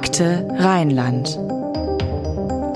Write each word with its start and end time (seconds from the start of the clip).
Akte 0.00 0.46
Rheinland. 0.56 1.36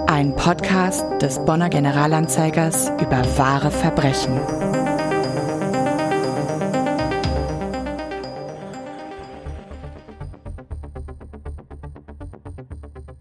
Ein 0.08 0.34
Podcast 0.34 1.04
des 1.22 1.38
Bonner 1.44 1.68
Generalanzeigers 1.68 2.90
über 3.00 3.22
wahre 3.38 3.70
Verbrechen. 3.70 4.40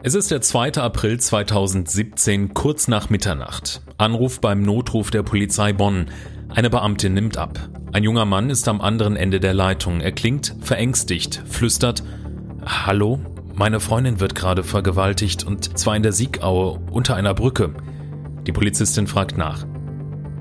Es 0.01 0.15
ist 0.15 0.31
der 0.31 0.41
2. 0.41 0.77
April 0.77 1.19
2017, 1.19 2.55
kurz 2.55 2.87
nach 2.87 3.11
Mitternacht. 3.11 3.83
Anruf 3.99 4.41
beim 4.41 4.63
Notruf 4.63 5.11
der 5.11 5.21
Polizei 5.21 5.73
Bonn. 5.73 6.07
Eine 6.49 6.71
Beamtin 6.71 7.13
nimmt 7.13 7.37
ab. 7.37 7.59
Ein 7.93 8.03
junger 8.03 8.25
Mann 8.25 8.49
ist 8.49 8.67
am 8.67 8.81
anderen 8.81 9.15
Ende 9.15 9.39
der 9.39 9.53
Leitung. 9.53 10.01
Er 10.01 10.11
klingt 10.11 10.55
verängstigt, 10.59 11.43
flüstert 11.47 12.03
Hallo, 12.65 13.19
meine 13.61 13.79
Freundin 13.79 14.19
wird 14.19 14.33
gerade 14.33 14.63
vergewaltigt 14.63 15.45
und 15.45 15.77
zwar 15.77 15.95
in 15.95 16.01
der 16.01 16.13
Siegaue 16.13 16.79
unter 16.89 17.15
einer 17.15 17.35
Brücke. 17.35 17.75
Die 18.47 18.51
Polizistin 18.51 19.05
fragt 19.05 19.37
nach. 19.37 19.67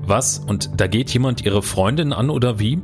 Was? 0.01 0.39
Und 0.39 0.81
da 0.81 0.87
geht 0.87 1.13
jemand 1.13 1.45
ihre 1.45 1.61
Freundin 1.61 2.13
an 2.13 2.31
oder 2.31 2.57
wie? 2.57 2.81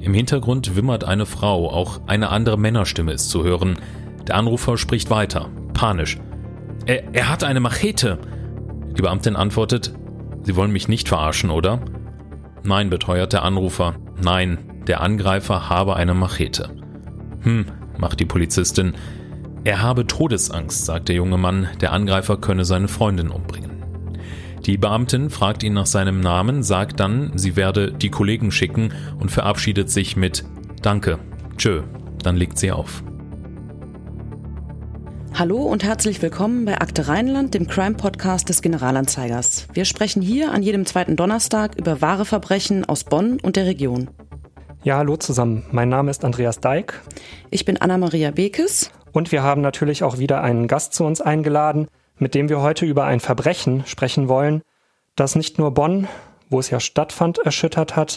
Im 0.00 0.14
Hintergrund 0.14 0.74
wimmert 0.74 1.04
eine 1.04 1.26
Frau, 1.26 1.68
auch 1.68 2.00
eine 2.06 2.30
andere 2.30 2.58
Männerstimme 2.58 3.12
ist 3.12 3.28
zu 3.28 3.44
hören. 3.44 3.78
Der 4.26 4.36
Anrufer 4.36 4.78
spricht 4.78 5.10
weiter, 5.10 5.50
panisch. 5.74 6.16
Er, 6.86 7.14
er 7.14 7.28
hat 7.28 7.44
eine 7.44 7.60
Machete. 7.60 8.18
Die 8.96 9.02
Beamtin 9.02 9.36
antwortet, 9.36 9.92
Sie 10.44 10.56
wollen 10.56 10.72
mich 10.72 10.88
nicht 10.88 11.10
verarschen, 11.10 11.50
oder? 11.50 11.80
Nein, 12.64 12.88
beteuert 12.88 13.34
der 13.34 13.42
Anrufer. 13.42 13.96
Nein, 14.18 14.80
der 14.86 15.02
Angreifer 15.02 15.68
habe 15.68 15.94
eine 15.94 16.14
Machete. 16.14 16.70
Hm, 17.42 17.66
macht 17.98 18.18
die 18.18 18.24
Polizistin. 18.24 18.94
Er 19.64 19.82
habe 19.82 20.06
Todesangst, 20.06 20.86
sagt 20.86 21.08
der 21.08 21.16
junge 21.16 21.36
Mann, 21.36 21.68
der 21.80 21.92
Angreifer 21.92 22.36
könne 22.36 22.64
seine 22.64 22.88
Freundin 22.88 23.28
umbringen. 23.28 23.82
Die 24.64 24.78
Beamtin 24.78 25.30
fragt 25.30 25.62
ihn 25.62 25.74
nach 25.74 25.86
seinem 25.86 26.20
Namen, 26.20 26.62
sagt 26.62 27.00
dann, 27.00 27.32
sie 27.36 27.56
werde 27.56 27.92
die 27.92 28.10
Kollegen 28.10 28.50
schicken 28.50 28.92
und 29.18 29.30
verabschiedet 29.30 29.90
sich 29.90 30.16
mit 30.16 30.44
Danke, 30.82 31.18
tschö, 31.56 31.82
dann 32.22 32.36
legt 32.36 32.58
sie 32.58 32.70
auf. 32.70 33.02
Hallo 35.34 35.58
und 35.58 35.84
herzlich 35.84 36.22
willkommen 36.22 36.64
bei 36.64 36.80
Akte 36.80 37.08
Rheinland, 37.08 37.54
dem 37.54 37.66
Crime-Podcast 37.66 38.48
des 38.48 38.62
Generalanzeigers. 38.62 39.68
Wir 39.72 39.84
sprechen 39.84 40.22
hier 40.22 40.52
an 40.52 40.62
jedem 40.62 40.86
zweiten 40.86 41.16
Donnerstag 41.16 41.76
über 41.76 42.00
wahre 42.00 42.24
Verbrechen 42.24 42.84
aus 42.84 43.04
Bonn 43.04 43.38
und 43.40 43.56
der 43.56 43.66
Region. 43.66 44.08
Ja, 44.84 44.98
hallo 44.98 45.16
zusammen. 45.16 45.64
Mein 45.72 45.88
Name 45.88 46.10
ist 46.10 46.24
Andreas 46.24 46.60
Deik. 46.60 47.02
Ich 47.50 47.64
bin 47.64 47.76
Anna-Maria 47.76 48.30
Bekes. 48.30 48.90
Und 49.12 49.32
wir 49.32 49.42
haben 49.42 49.60
natürlich 49.60 50.02
auch 50.02 50.18
wieder 50.18 50.42
einen 50.42 50.68
Gast 50.68 50.94
zu 50.94 51.04
uns 51.04 51.20
eingeladen, 51.20 51.88
mit 52.18 52.34
dem 52.34 52.48
wir 52.48 52.60
heute 52.60 52.86
über 52.86 53.04
ein 53.04 53.20
Verbrechen 53.20 53.84
sprechen 53.86 54.28
wollen, 54.28 54.62
das 55.16 55.34
nicht 55.34 55.58
nur 55.58 55.72
Bonn, 55.72 56.08
wo 56.50 56.60
es 56.60 56.70
ja 56.70 56.80
stattfand, 56.80 57.38
erschüttert 57.38 57.96
hat, 57.96 58.16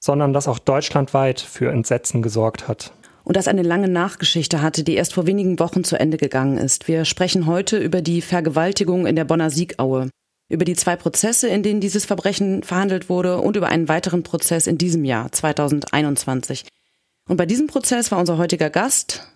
sondern 0.00 0.32
das 0.32 0.48
auch 0.48 0.58
deutschlandweit 0.58 1.40
für 1.40 1.70
Entsetzen 1.70 2.22
gesorgt 2.22 2.68
hat. 2.68 2.92
Und 3.24 3.36
das 3.36 3.48
eine 3.48 3.62
lange 3.62 3.88
Nachgeschichte 3.88 4.62
hatte, 4.62 4.84
die 4.84 4.94
erst 4.94 5.14
vor 5.14 5.26
wenigen 5.26 5.58
Wochen 5.58 5.84
zu 5.84 5.98
Ende 6.00 6.16
gegangen 6.16 6.56
ist. 6.56 6.88
Wir 6.88 7.04
sprechen 7.04 7.46
heute 7.46 7.76
über 7.76 8.00
die 8.00 8.22
Vergewaltigung 8.22 9.06
in 9.06 9.16
der 9.16 9.24
Bonner 9.24 9.50
Siegaue 9.50 10.08
über 10.48 10.64
die 10.64 10.76
zwei 10.76 10.96
Prozesse, 10.96 11.48
in 11.48 11.62
denen 11.62 11.80
dieses 11.80 12.06
Verbrechen 12.06 12.62
verhandelt 12.62 13.08
wurde 13.08 13.38
und 13.40 13.56
über 13.56 13.68
einen 13.68 13.88
weiteren 13.88 14.22
Prozess 14.22 14.66
in 14.66 14.78
diesem 14.78 15.04
Jahr, 15.04 15.30
2021. 15.30 16.64
Und 17.28 17.36
bei 17.36 17.44
diesem 17.44 17.66
Prozess 17.66 18.10
war 18.10 18.18
unser 18.18 18.38
heutiger 18.38 18.70
Gast, 18.70 19.28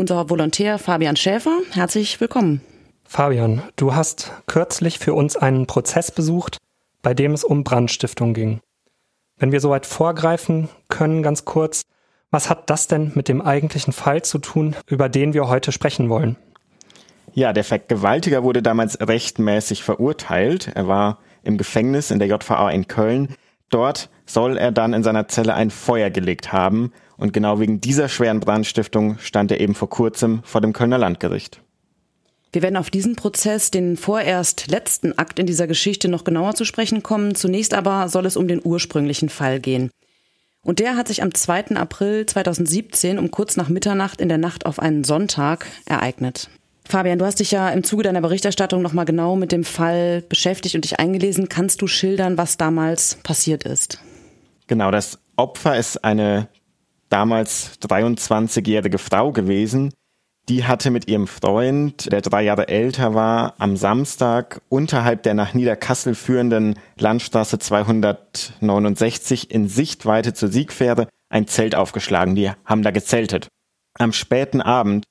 unser 0.00 0.30
Volontär 0.30 0.78
Fabian 0.78 1.16
Schäfer. 1.16 1.58
Herzlich 1.72 2.20
willkommen. 2.20 2.60
Fabian, 3.02 3.62
du 3.74 3.96
hast 3.96 4.30
kürzlich 4.46 5.00
für 5.00 5.12
uns 5.12 5.36
einen 5.36 5.66
Prozess 5.66 6.12
besucht, 6.12 6.58
bei 7.02 7.14
dem 7.14 7.32
es 7.32 7.42
um 7.42 7.64
Brandstiftung 7.64 8.32
ging. 8.32 8.60
Wenn 9.38 9.50
wir 9.50 9.58
soweit 9.58 9.86
vorgreifen 9.86 10.68
können, 10.88 11.24
ganz 11.24 11.44
kurz, 11.44 11.82
was 12.30 12.48
hat 12.48 12.70
das 12.70 12.86
denn 12.86 13.10
mit 13.16 13.26
dem 13.26 13.42
eigentlichen 13.42 13.92
Fall 13.92 14.22
zu 14.22 14.38
tun, 14.38 14.76
über 14.86 15.08
den 15.08 15.34
wir 15.34 15.48
heute 15.48 15.72
sprechen 15.72 16.08
wollen? 16.08 16.36
Ja, 17.32 17.52
der 17.52 17.64
Vergewaltiger 17.64 18.44
wurde 18.44 18.62
damals 18.62 19.00
rechtmäßig 19.00 19.82
verurteilt. 19.82 20.70
Er 20.76 20.86
war 20.86 21.18
im 21.42 21.58
Gefängnis 21.58 22.12
in 22.12 22.20
der 22.20 22.28
JVA 22.28 22.70
in 22.70 22.86
Köln. 22.86 23.34
Dort 23.68 24.10
soll 24.26 24.58
er 24.58 24.70
dann 24.70 24.92
in 24.92 25.02
seiner 25.02 25.26
Zelle 25.26 25.54
ein 25.54 25.70
Feuer 25.70 26.10
gelegt 26.10 26.52
haben. 26.52 26.92
Und 27.18 27.32
genau 27.32 27.60
wegen 27.60 27.80
dieser 27.80 28.08
schweren 28.08 28.40
Brandstiftung 28.40 29.18
stand 29.18 29.50
er 29.50 29.60
eben 29.60 29.74
vor 29.74 29.90
kurzem 29.90 30.40
vor 30.44 30.60
dem 30.62 30.72
Kölner 30.72 30.98
Landgericht. 30.98 31.60
Wir 32.52 32.62
werden 32.62 32.78
auf 32.78 32.88
diesen 32.88 33.16
Prozess, 33.16 33.70
den 33.70 33.98
vorerst 33.98 34.70
letzten 34.70 35.18
Akt 35.18 35.38
in 35.38 35.44
dieser 35.44 35.66
Geschichte, 35.66 36.08
noch 36.08 36.24
genauer 36.24 36.54
zu 36.54 36.64
sprechen 36.64 37.02
kommen. 37.02 37.34
Zunächst 37.34 37.74
aber 37.74 38.08
soll 38.08 38.24
es 38.24 38.38
um 38.38 38.48
den 38.48 38.62
ursprünglichen 38.64 39.28
Fall 39.28 39.60
gehen. 39.60 39.90
Und 40.62 40.78
der 40.78 40.96
hat 40.96 41.08
sich 41.08 41.22
am 41.22 41.34
2. 41.34 41.76
April 41.76 42.24
2017 42.24 43.18
um 43.18 43.30
kurz 43.30 43.56
nach 43.56 43.68
Mitternacht 43.68 44.20
in 44.20 44.28
der 44.28 44.38
Nacht 44.38 44.64
auf 44.64 44.78
einen 44.78 45.04
Sonntag 45.04 45.66
ereignet. 45.86 46.48
Fabian, 46.88 47.18
du 47.18 47.26
hast 47.26 47.40
dich 47.40 47.50
ja 47.50 47.68
im 47.68 47.84
Zuge 47.84 48.04
deiner 48.04 48.22
Berichterstattung 48.22 48.80
nochmal 48.80 49.04
genau 49.04 49.36
mit 49.36 49.52
dem 49.52 49.64
Fall 49.64 50.22
beschäftigt 50.22 50.74
und 50.74 50.84
dich 50.84 50.98
eingelesen. 50.98 51.50
Kannst 51.50 51.82
du 51.82 51.86
schildern, 51.86 52.38
was 52.38 52.56
damals 52.56 53.16
passiert 53.16 53.64
ist? 53.64 54.02
Genau, 54.68 54.90
das 54.90 55.18
Opfer 55.36 55.76
ist 55.76 56.02
eine 56.02 56.48
damals 57.08 57.78
23-jährige 57.80 58.98
Frau 58.98 59.32
gewesen. 59.32 59.92
Die 60.48 60.64
hatte 60.64 60.90
mit 60.90 61.08
ihrem 61.08 61.26
Freund, 61.26 62.10
der 62.10 62.22
drei 62.22 62.42
Jahre 62.42 62.68
älter 62.68 63.14
war, 63.14 63.54
am 63.58 63.76
Samstag 63.76 64.62
unterhalb 64.70 65.22
der 65.22 65.34
nach 65.34 65.52
Niederkassel 65.52 66.14
führenden 66.14 66.78
Landstraße 66.98 67.58
269 67.58 69.50
in 69.50 69.68
Sichtweite 69.68 70.32
zur 70.32 70.48
Siegfähre 70.48 71.08
ein 71.28 71.46
Zelt 71.46 71.74
aufgeschlagen. 71.74 72.34
Die 72.34 72.50
haben 72.64 72.82
da 72.82 72.90
gezeltet. 72.90 73.48
Am 73.98 74.14
späten 74.14 74.62
Abend 74.62 75.04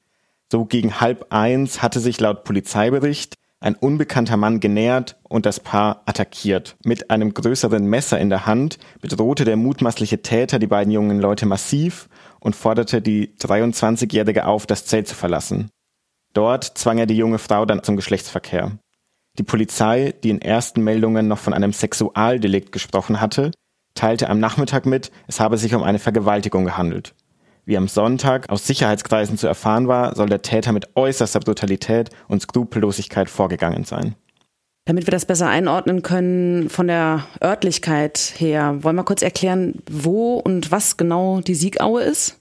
so 0.52 0.66
gegen 0.66 1.00
halb 1.00 1.28
eins 1.30 1.84
hatte 1.84 2.00
sich 2.00 2.20
laut 2.20 2.44
Polizeibericht 2.44 3.36
ein 3.60 3.76
unbekannter 3.76 4.38
Mann 4.38 4.60
genähert 4.60 5.18
und 5.24 5.46
das 5.46 5.60
Paar 5.60 6.04
attackiert. 6.06 6.76
Mit 6.84 7.10
einem 7.10 7.34
größeren 7.34 7.86
Messer 7.86 8.20
in 8.20 8.30
der 8.30 8.46
Hand 8.46 8.78
bedrohte 9.02 9.46
der 9.46 9.58
mutmaßliche 9.58 10.22
Täter 10.22 10.60
die 10.60 10.68
beiden 10.68 10.92
jungen 10.94 11.20
Leute 11.20 11.46
massiv 11.46 12.08
und 12.40 12.56
forderte 12.56 13.02
die 13.02 13.36
23-Jährige 13.40 14.46
auf, 14.46 14.68
das 14.68 14.86
Zelt 14.86 15.08
zu 15.08 15.16
verlassen. 15.16 15.70
Dort 16.34 16.66
zwang 16.78 17.00
er 17.00 17.08
die 17.08 17.18
junge 17.18 17.40
Frau 17.40 17.66
dann 17.66 17.84
zum 17.84 17.96
Geschlechtsverkehr. 17.96 18.78
Die 19.40 19.44
Polizei, 19.44 20.14
die 20.24 20.30
in 20.30 20.42
ersten 20.42 20.84
Meldungen 20.84 21.28
noch 21.28 21.40
von 21.40 21.54
einem 21.54 21.74
Sexualdelikt 21.74 22.72
gesprochen 22.72 23.22
hatte, 23.22 23.52
teilte 23.96 24.30
am 24.30 24.40
Nachmittag 24.40 24.86
mit, 24.86 25.12
es 25.28 25.40
habe 25.40 25.58
sich 25.58 25.74
um 25.74 25.84
eine 25.84 26.00
Vergewaltigung 26.00 26.66
gehandelt. 26.66 27.16
Wie 27.68 27.76
am 27.76 27.90
Sonntag 27.90 28.50
aus 28.50 28.66
Sicherheitskreisen 28.66 29.38
zu 29.38 29.46
erfahren 29.46 29.90
war, 29.90 30.16
soll 30.16 30.30
der 30.30 30.42
Täter 30.42 30.72
mit 30.72 30.96
äußerster 30.96 31.42
Brutalität 31.42 32.12
und 32.30 32.42
Skrupellosigkeit 32.42 33.30
vorgegangen 33.30 33.84
sein. 33.84 34.16
Damit 34.86 35.06
wir 35.06 35.12
das 35.12 35.26
besser 35.26 35.50
einordnen 35.50 36.02
können 36.02 36.70
von 36.70 36.88
der 36.88 37.28
Örtlichkeit 37.44 38.36
her, 38.38 38.78
wollen 38.86 38.96
wir 38.96 39.04
kurz 39.04 39.22
erklären, 39.22 39.84
wo 39.92 40.36
und 40.36 40.72
was 40.72 40.96
genau 40.96 41.42
die 41.42 41.56
Siegaue 41.56 42.04
ist? 42.04 42.40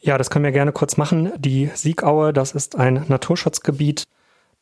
Ja, 0.00 0.16
das 0.16 0.30
können 0.30 0.46
wir 0.46 0.52
gerne 0.52 0.72
kurz 0.72 0.96
machen. 0.96 1.30
Die 1.36 1.68
Siegaue, 1.74 2.32
das 2.32 2.52
ist 2.52 2.74
ein 2.74 3.04
Naturschutzgebiet, 3.08 4.04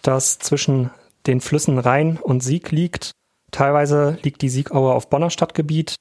das 0.03 0.41
zwischen 0.41 0.91
den 1.29 1.41
Flüssen 1.41 1.79
Rhein 1.79 2.19
und 2.21 2.43
Sieg 2.43 2.73
liegt. 2.73 3.13
Teilweise 3.53 4.19
liegt 4.25 4.43
die 4.43 4.49
Siegaue 4.49 4.95
auf 4.95 5.09
Bonner 5.11 5.31
Stadtgebiet 5.31 5.95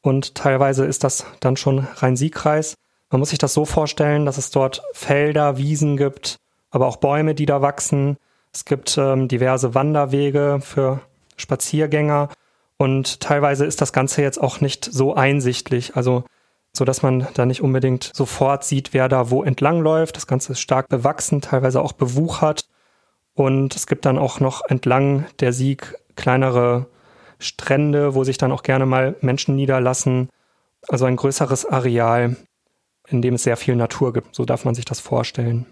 und 0.00 0.36
teilweise 0.36 0.84
ist 0.84 1.02
das 1.02 1.26
dann 1.40 1.56
schon 1.56 1.88
Rhein-Sieg-Kreis. 1.96 2.76
Man 3.10 3.20
muss 3.20 3.30
sich 3.30 3.38
das 3.38 3.54
so 3.54 3.64
vorstellen, 3.64 4.26
dass 4.26 4.38
es 4.38 4.50
dort 4.50 4.82
Felder, 4.92 5.56
Wiesen 5.56 5.96
gibt, 5.96 6.36
aber 6.70 6.86
auch 6.86 6.96
Bäume, 6.96 7.34
die 7.34 7.46
da 7.46 7.62
wachsen. 7.62 8.18
Es 8.52 8.64
gibt 8.64 8.98
ähm, 8.98 9.28
diverse 9.28 9.74
Wanderwege 9.74 10.58
für 10.60 11.00
Spaziergänger 11.36 12.28
und 12.76 13.20
teilweise 13.20 13.64
ist 13.64 13.80
das 13.80 13.92
Ganze 13.92 14.22
jetzt 14.22 14.40
auch 14.40 14.60
nicht 14.60 14.84
so 14.84 15.14
einsichtlich, 15.14 15.96
also 15.96 16.24
so 16.72 16.84
dass 16.84 17.02
man 17.02 17.26
da 17.34 17.46
nicht 17.46 17.62
unbedingt 17.62 18.10
sofort 18.14 18.64
sieht, 18.64 18.92
wer 18.92 19.08
da 19.08 19.30
wo 19.30 19.42
entlang 19.42 19.80
läuft. 19.80 20.16
Das 20.16 20.26
Ganze 20.26 20.52
ist 20.52 20.60
stark 20.60 20.88
bewachsen, 20.88 21.40
teilweise 21.40 21.80
auch 21.80 21.92
bewuchert 21.92 22.68
und 23.34 23.74
es 23.74 23.86
gibt 23.86 24.04
dann 24.04 24.18
auch 24.18 24.40
noch 24.40 24.62
entlang 24.68 25.26
der 25.40 25.52
Sieg 25.52 25.96
kleinere 26.16 26.86
Strände, 27.38 28.14
wo 28.14 28.24
sich 28.24 28.36
dann 28.36 28.52
auch 28.52 28.62
gerne 28.62 28.84
mal 28.84 29.16
Menschen 29.20 29.56
niederlassen. 29.56 30.28
Also 30.88 31.04
ein 31.04 31.16
größeres 31.16 31.66
Areal, 31.66 32.36
in 33.10 33.22
dem 33.22 33.34
es 33.34 33.44
sehr 33.44 33.56
viel 33.56 33.76
Natur 33.76 34.12
gibt. 34.12 34.34
So 34.34 34.44
darf 34.44 34.64
man 34.64 34.74
sich 34.74 34.84
das 34.84 35.00
vorstellen. 35.00 35.66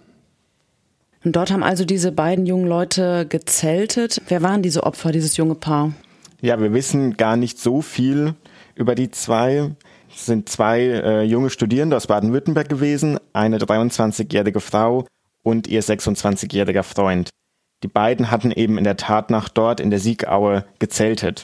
Und 1.24 1.34
dort 1.34 1.50
haben 1.50 1.62
also 1.62 1.84
diese 1.84 2.12
beiden 2.12 2.46
jungen 2.46 2.66
Leute 2.66 3.26
gezeltet. 3.26 4.22
Wer 4.28 4.42
waren 4.42 4.62
diese 4.62 4.84
Opfer, 4.84 5.12
dieses 5.12 5.36
junge 5.36 5.56
Paar? 5.56 5.92
Ja, 6.40 6.60
wir 6.60 6.72
wissen 6.72 7.16
gar 7.16 7.36
nicht 7.36 7.58
so 7.58 7.82
viel 7.82 8.34
über 8.74 8.94
die 8.94 9.10
zwei. 9.10 9.72
Es 10.14 10.26
sind 10.26 10.48
zwei 10.48 10.80
äh, 10.80 11.22
junge 11.22 11.50
Studierende 11.50 11.96
aus 11.96 12.06
Baden-Württemberg 12.06 12.68
gewesen, 12.68 13.18
eine 13.32 13.58
23-jährige 13.58 14.60
Frau 14.60 15.06
und 15.42 15.66
ihr 15.66 15.82
26-jähriger 15.82 16.82
Freund. 16.82 17.30
Die 17.82 17.88
beiden 17.88 18.30
hatten 18.30 18.52
eben 18.52 18.78
in 18.78 18.84
der 18.84 18.96
Tatnacht 18.96 19.58
dort 19.58 19.80
in 19.80 19.90
der 19.90 19.98
Siegaue 19.98 20.64
gezeltet. 20.78 21.42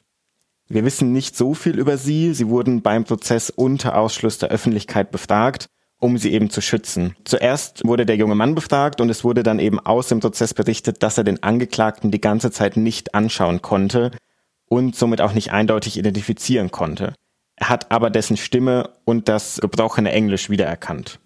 Wir 0.68 0.84
wissen 0.84 1.12
nicht 1.12 1.36
so 1.36 1.54
viel 1.54 1.78
über 1.78 1.98
sie. 1.98 2.32
Sie 2.32 2.48
wurden 2.48 2.80
beim 2.80 3.04
Prozess 3.04 3.50
unter 3.50 3.96
Ausschluss 3.96 4.38
der 4.38 4.48
Öffentlichkeit 4.48 5.10
befragt, 5.10 5.66
um 6.02 6.18
sie 6.18 6.32
eben 6.32 6.50
zu 6.50 6.60
schützen. 6.60 7.14
Zuerst 7.24 7.86
wurde 7.86 8.04
der 8.04 8.16
junge 8.16 8.34
Mann 8.34 8.56
befragt 8.56 9.00
und 9.00 9.08
es 9.08 9.22
wurde 9.22 9.44
dann 9.44 9.60
eben 9.60 9.78
aus 9.78 10.08
dem 10.08 10.18
Prozess 10.18 10.52
berichtet, 10.52 11.02
dass 11.04 11.16
er 11.16 11.22
den 11.22 11.42
Angeklagten 11.44 12.10
die 12.10 12.20
ganze 12.20 12.50
Zeit 12.50 12.76
nicht 12.76 13.14
anschauen 13.14 13.62
konnte 13.62 14.10
und 14.66 14.96
somit 14.96 15.20
auch 15.20 15.32
nicht 15.32 15.52
eindeutig 15.52 15.96
identifizieren 15.96 16.72
konnte. 16.72 17.14
Er 17.54 17.68
hat 17.68 17.92
aber 17.92 18.10
dessen 18.10 18.36
Stimme 18.36 18.90
und 19.04 19.28
das 19.28 19.58
gebrochene 19.60 20.10
Englisch 20.10 20.50
wiedererkannt. 20.50 21.20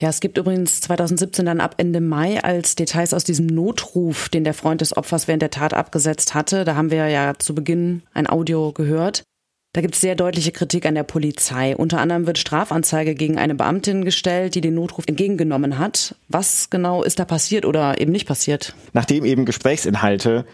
Ja, 0.00 0.08
es 0.08 0.20
gibt 0.20 0.38
übrigens 0.38 0.80
2017 0.82 1.44
dann 1.44 1.60
ab 1.60 1.74
Ende 1.78 2.00
Mai 2.00 2.42
als 2.42 2.76
Details 2.76 3.14
aus 3.14 3.24
diesem 3.24 3.46
Notruf, 3.46 4.28
den 4.28 4.44
der 4.44 4.54
Freund 4.54 4.80
des 4.80 4.96
Opfers 4.96 5.26
während 5.26 5.42
der 5.42 5.50
Tat 5.50 5.74
abgesetzt 5.74 6.34
hatte. 6.34 6.64
Da 6.64 6.76
haben 6.76 6.92
wir 6.92 7.08
ja 7.08 7.34
zu 7.36 7.52
Beginn 7.52 8.02
ein 8.14 8.28
Audio 8.28 8.72
gehört. 8.72 9.24
Da 9.74 9.80
gibt 9.80 9.94
es 9.94 10.02
sehr 10.02 10.14
deutliche 10.14 10.52
Kritik 10.52 10.84
an 10.84 10.94
der 10.94 11.02
Polizei. 11.02 11.74
Unter 11.74 11.98
anderem 11.98 12.26
wird 12.26 12.36
Strafanzeige 12.36 13.14
gegen 13.14 13.38
eine 13.38 13.54
Beamtin 13.54 14.04
gestellt, 14.04 14.54
die 14.54 14.60
den 14.60 14.74
Notruf 14.74 15.06
entgegengenommen 15.06 15.78
hat. 15.78 16.14
Was 16.28 16.68
genau 16.68 17.02
ist 17.02 17.18
da 17.18 17.24
passiert 17.24 17.64
oder 17.64 17.98
eben 17.98 18.12
nicht 18.12 18.28
passiert? 18.28 18.74
Nachdem 18.92 19.24
eben 19.24 19.46
Gesprächsinhalte 19.46 20.44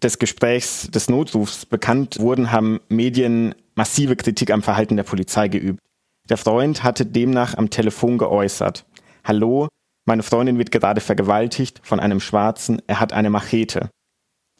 des 0.00 0.20
Gesprächs 0.20 0.88
des 0.92 1.08
Notrufs 1.08 1.66
bekannt 1.66 2.20
wurden, 2.20 2.52
haben 2.52 2.78
Medien 2.88 3.56
massive 3.74 4.14
Kritik 4.14 4.52
am 4.52 4.62
Verhalten 4.62 4.96
der 4.96 5.02
Polizei 5.02 5.48
geübt. 5.48 5.80
Der 6.28 6.36
Freund 6.36 6.84
hatte 6.84 7.04
demnach 7.04 7.56
am 7.56 7.70
Telefon 7.70 8.16
geäußert. 8.16 8.84
Hallo, 9.24 9.66
meine 10.04 10.22
Freundin 10.22 10.56
wird 10.56 10.70
gerade 10.70 11.00
vergewaltigt 11.00 11.80
von 11.82 11.98
einem 11.98 12.20
Schwarzen, 12.20 12.80
er 12.86 13.00
hat 13.00 13.12
eine 13.12 13.30
Machete. 13.30 13.90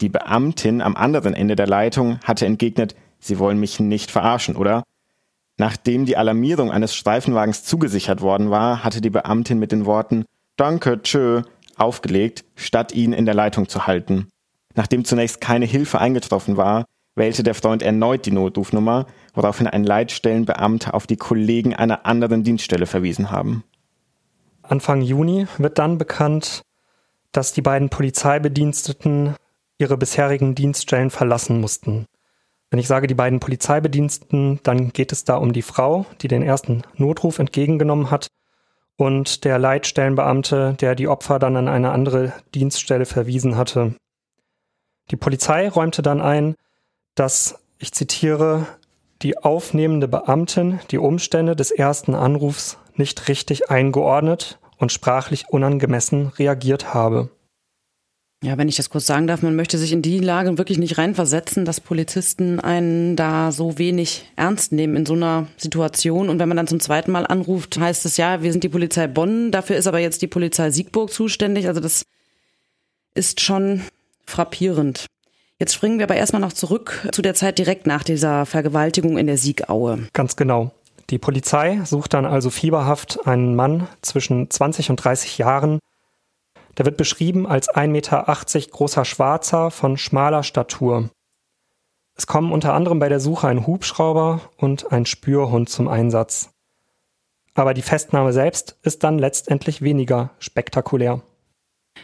Die 0.01 0.09
Beamtin 0.09 0.81
am 0.81 0.97
anderen 0.97 1.33
Ende 1.33 1.55
der 1.55 1.67
Leitung 1.67 2.19
hatte 2.23 2.45
entgegnet, 2.45 2.95
Sie 3.19 3.39
wollen 3.39 3.59
mich 3.59 3.79
nicht 3.79 4.11
verarschen, 4.11 4.55
oder? 4.55 4.83
Nachdem 5.57 6.05
die 6.05 6.17
Alarmierung 6.17 6.71
eines 6.71 6.95
Streifenwagens 6.95 7.63
zugesichert 7.63 8.21
worden 8.21 8.49
war, 8.49 8.83
hatte 8.83 9.01
die 9.01 9.09
Beamtin 9.09 9.59
mit 9.59 9.71
den 9.71 9.85
Worten 9.85 10.25
Danke, 10.55 11.01
tschö 11.01 11.43
aufgelegt, 11.79 12.43
statt 12.55 12.91
ihn 12.91 13.13
in 13.13 13.25
der 13.25 13.35
Leitung 13.35 13.69
zu 13.69 13.87
halten. 13.87 14.27
Nachdem 14.75 15.05
zunächst 15.05 15.41
keine 15.41 15.65
Hilfe 15.65 15.99
eingetroffen 15.99 16.57
war, 16.57 16.85
wählte 17.15 17.43
der 17.43 17.55
Freund 17.55 17.81
erneut 17.81 18.25
die 18.25 18.31
Notrufnummer, 18.31 19.07
woraufhin 19.33 19.67
ein 19.67 19.83
Leitstellenbeamter 19.83 20.93
auf 20.93 21.07
die 21.07 21.17
Kollegen 21.17 21.73
einer 21.73 22.05
anderen 22.05 22.43
Dienststelle 22.43 22.85
verwiesen 22.85 23.31
haben. 23.31 23.63
Anfang 24.61 25.01
Juni 25.01 25.47
wird 25.57 25.79
dann 25.79 25.97
bekannt, 25.97 26.61
dass 27.31 27.53
die 27.53 27.61
beiden 27.61 27.89
Polizeibediensteten 27.89 29.35
ihre 29.77 29.97
bisherigen 29.97 30.55
Dienststellen 30.55 31.09
verlassen 31.09 31.59
mussten. 31.59 32.05
Wenn 32.69 32.79
ich 32.79 32.87
sage 32.87 33.07
die 33.07 33.15
beiden 33.15 33.39
Polizeibediensteten, 33.39 34.59
dann 34.63 34.93
geht 34.93 35.11
es 35.11 35.23
da 35.23 35.37
um 35.37 35.53
die 35.53 35.63
Frau, 35.63 36.05
die 36.21 36.27
den 36.27 36.43
ersten 36.43 36.83
Notruf 36.95 37.39
entgegengenommen 37.39 38.11
hat, 38.11 38.27
und 38.99 39.45
der 39.45 39.57
Leitstellenbeamte, 39.57 40.75
der 40.79 40.93
die 40.93 41.07
Opfer 41.07 41.39
dann 41.39 41.55
an 41.55 41.69
eine 41.69 41.91
andere 41.91 42.33
Dienststelle 42.53 43.05
verwiesen 43.05 43.55
hatte. 43.55 43.95
Die 45.09 45.15
Polizei 45.15 45.69
räumte 45.69 46.01
dann 46.01 46.19
ein, 46.19 46.55
dass, 47.15 47.63
ich 47.77 47.93
zitiere, 47.93 48.67
die 49.21 49.37
aufnehmende 49.37 50.09
Beamtin 50.09 50.79
die 50.91 50.97
Umstände 50.97 51.55
des 51.55 51.71
ersten 51.71 52.13
Anrufs 52.13 52.77
nicht 52.95 53.29
richtig 53.29 53.69
eingeordnet 53.69 54.59
und 54.77 54.91
sprachlich 54.91 55.47
unangemessen 55.49 56.27
reagiert 56.27 56.93
habe. 56.93 57.29
Ja, 58.41 58.57
wenn 58.57 58.69
ich 58.69 58.77
das 58.77 58.89
kurz 58.89 59.05
sagen 59.05 59.27
darf, 59.27 59.41
man 59.41 59.57
möchte 59.57 59.77
sich 59.77 59.91
in 59.91 60.01
die 60.01 60.19
Lage 60.19 60.57
wirklich 60.57 60.77
nicht 60.77 60.97
reinversetzen, 60.97 61.65
dass 61.65 61.81
Polizisten 61.81 62.61
einen 62.61 63.17
da 63.17 63.51
so 63.51 63.77
wenig 63.77 64.31
ernst 64.37 64.71
nehmen 64.71 64.95
in 64.95 65.05
so 65.05 65.13
einer 65.13 65.47
Situation. 65.57 66.29
Und 66.29 66.39
wenn 66.39 66.47
man 66.47 66.55
dann 66.55 66.67
zum 66.67 66.79
zweiten 66.79 67.11
Mal 67.11 67.27
anruft, 67.27 67.77
heißt 67.77 68.05
es 68.05 68.15
ja, 68.15 68.41
wir 68.41 68.53
sind 68.53 68.63
die 68.63 68.69
Polizei 68.69 69.07
Bonn, 69.07 69.51
dafür 69.51 69.75
ist 69.75 69.87
aber 69.87 69.99
jetzt 69.99 70.21
die 70.21 70.27
Polizei 70.27 70.71
Siegburg 70.71 71.11
zuständig. 71.11 71.67
Also 71.67 71.81
das 71.81 72.05
ist 73.13 73.41
schon 73.41 73.81
frappierend. 74.25 75.07
Jetzt 75.57 75.73
springen 75.73 75.99
wir 75.99 76.05
aber 76.05 76.15
erstmal 76.15 76.41
noch 76.41 76.53
zurück 76.53 77.09
zu 77.11 77.21
der 77.21 77.33
Zeit 77.33 77.59
direkt 77.59 77.87
nach 77.87 78.03
dieser 78.03 78.45
Vergewaltigung 78.45 79.17
in 79.17 79.27
der 79.27 79.37
Siegaue. 79.37 80.07
Ganz 80.13 80.37
genau. 80.37 80.71
Die 81.09 81.17
Polizei 81.17 81.81
sucht 81.83 82.13
dann 82.13 82.25
also 82.25 82.49
fieberhaft 82.49 83.27
einen 83.27 83.55
Mann 83.55 83.89
zwischen 84.01 84.49
20 84.49 84.91
und 84.91 84.95
30 84.95 85.37
Jahren. 85.37 85.79
Der 86.79 86.85
wird 86.85 86.95
beschrieben 86.95 87.45
als 87.45 87.69
1,80 87.69 87.87
Meter 87.89 88.25
großer 88.71 89.03
Schwarzer 89.03 89.69
von 89.69 89.97
schmaler 89.97 90.43
Statur. 90.43 91.09
Es 92.15 92.25
kommen 92.25 92.53
unter 92.53 92.73
anderem 92.73 92.99
bei 92.99 93.09
der 93.09 93.19
Suche 93.19 93.49
ein 93.49 93.67
Hubschrauber 93.67 94.41
und 94.55 94.91
ein 94.93 95.05
Spürhund 95.05 95.69
zum 95.69 95.89
Einsatz. 95.89 96.51
Aber 97.53 97.73
die 97.73 97.81
Festnahme 97.81 98.31
selbst 98.31 98.77
ist 98.81 99.03
dann 99.03 99.19
letztendlich 99.19 99.81
weniger 99.81 100.29
spektakulär. 100.39 101.21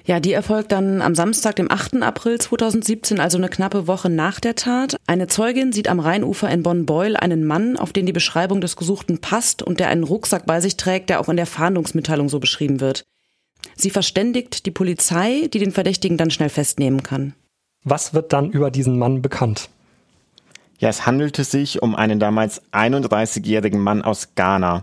Ja, 0.03 0.19
die 0.19 0.33
erfolgt 0.33 0.73
dann 0.73 1.01
am 1.01 1.15
Samstag, 1.15 1.55
dem 1.55 1.71
8. 1.71 2.03
April 2.03 2.39
2017, 2.39 3.21
also 3.21 3.37
eine 3.37 3.47
knappe 3.47 3.87
Woche 3.87 4.09
nach 4.09 4.41
der 4.41 4.55
Tat. 4.55 4.97
Eine 5.07 5.27
Zeugin 5.27 5.71
sieht 5.71 5.87
am 5.87 6.01
Rheinufer 6.01 6.49
in 6.49 6.63
Bonn-Beul 6.63 7.15
einen 7.15 7.45
Mann, 7.45 7.77
auf 7.77 7.93
den 7.93 8.05
die 8.05 8.11
Beschreibung 8.11 8.59
des 8.59 8.75
Gesuchten 8.75 9.21
passt 9.21 9.63
und 9.63 9.79
der 9.79 9.87
einen 9.87 10.03
Rucksack 10.03 10.45
bei 10.45 10.59
sich 10.59 10.75
trägt, 10.75 11.09
der 11.09 11.21
auch 11.21 11.29
in 11.29 11.37
der 11.37 11.45
Fahndungsmitteilung 11.45 12.27
so 12.27 12.41
beschrieben 12.41 12.81
wird. 12.81 13.05
Sie 13.75 13.89
verständigt 13.89 14.65
die 14.65 14.71
Polizei, 14.71 15.47
die 15.53 15.59
den 15.59 15.71
Verdächtigen 15.71 16.17
dann 16.17 16.31
schnell 16.31 16.49
festnehmen 16.49 17.03
kann. 17.03 17.33
Was 17.83 18.13
wird 18.13 18.33
dann 18.33 18.51
über 18.51 18.71
diesen 18.71 18.97
Mann 18.97 19.21
bekannt? 19.21 19.69
Ja, 20.79 20.89
es 20.89 21.05
handelte 21.05 21.43
sich 21.43 21.81
um 21.81 21.95
einen 21.95 22.19
damals 22.19 22.61
31-jährigen 22.71 23.79
Mann 23.79 24.01
aus 24.01 24.35
Ghana. 24.35 24.81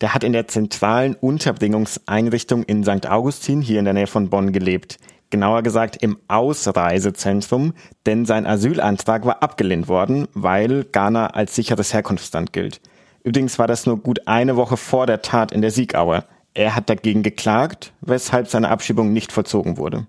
Der 0.00 0.14
hat 0.14 0.24
in 0.24 0.32
der 0.32 0.48
zentralen 0.48 1.14
Unterbringungseinrichtung 1.14 2.62
in 2.62 2.84
St. 2.84 3.06
Augustin 3.06 3.60
hier 3.60 3.78
in 3.78 3.84
der 3.84 3.94
Nähe 3.94 4.06
von 4.06 4.30
Bonn 4.30 4.52
gelebt. 4.52 4.98
Genauer 5.30 5.62
gesagt 5.62 5.96
im 6.00 6.18
Ausreisezentrum, 6.28 7.74
denn 8.06 8.24
sein 8.24 8.46
Asylantrag 8.46 9.26
war 9.26 9.42
abgelehnt 9.42 9.88
worden, 9.88 10.28
weil 10.32 10.84
Ghana 10.84 11.28
als 11.28 11.54
sicheres 11.54 11.92
Herkunftsland 11.92 12.52
gilt. 12.52 12.80
Übrigens 13.24 13.58
war 13.58 13.66
das 13.66 13.86
nur 13.86 13.98
gut 13.98 14.28
eine 14.28 14.56
Woche 14.56 14.76
vor 14.76 15.06
der 15.06 15.22
Tat 15.22 15.50
in 15.50 15.62
der 15.62 15.70
Siegaue. 15.70 16.24
Er 16.54 16.76
hat 16.76 16.88
dagegen 16.88 17.24
geklagt, 17.24 17.92
weshalb 18.00 18.48
seine 18.48 18.68
Abschiebung 18.68 19.12
nicht 19.12 19.32
vollzogen 19.32 19.76
wurde. 19.76 20.06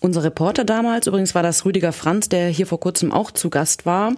Unser 0.00 0.24
Reporter 0.24 0.64
damals, 0.64 1.06
übrigens 1.06 1.34
war 1.34 1.42
das 1.42 1.64
Rüdiger 1.64 1.92
Franz, 1.92 2.28
der 2.28 2.48
hier 2.48 2.66
vor 2.66 2.80
kurzem 2.80 3.12
auch 3.12 3.30
zu 3.30 3.50
Gast 3.50 3.86
war, 3.86 4.14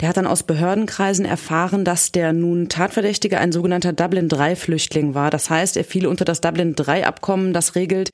der 0.00 0.08
hat 0.08 0.16
dann 0.16 0.26
aus 0.26 0.42
Behördenkreisen 0.42 1.24
erfahren, 1.24 1.84
dass 1.84 2.10
der 2.10 2.32
nun 2.32 2.68
Tatverdächtige 2.68 3.38
ein 3.38 3.52
sogenannter 3.52 3.92
Dublin-III-Flüchtling 3.92 5.14
war. 5.14 5.30
Das 5.30 5.50
heißt, 5.50 5.76
er 5.76 5.84
fiel 5.84 6.08
unter 6.08 6.24
das 6.24 6.40
Dublin-III-Abkommen, 6.40 7.52
das 7.52 7.76
regelt, 7.76 8.10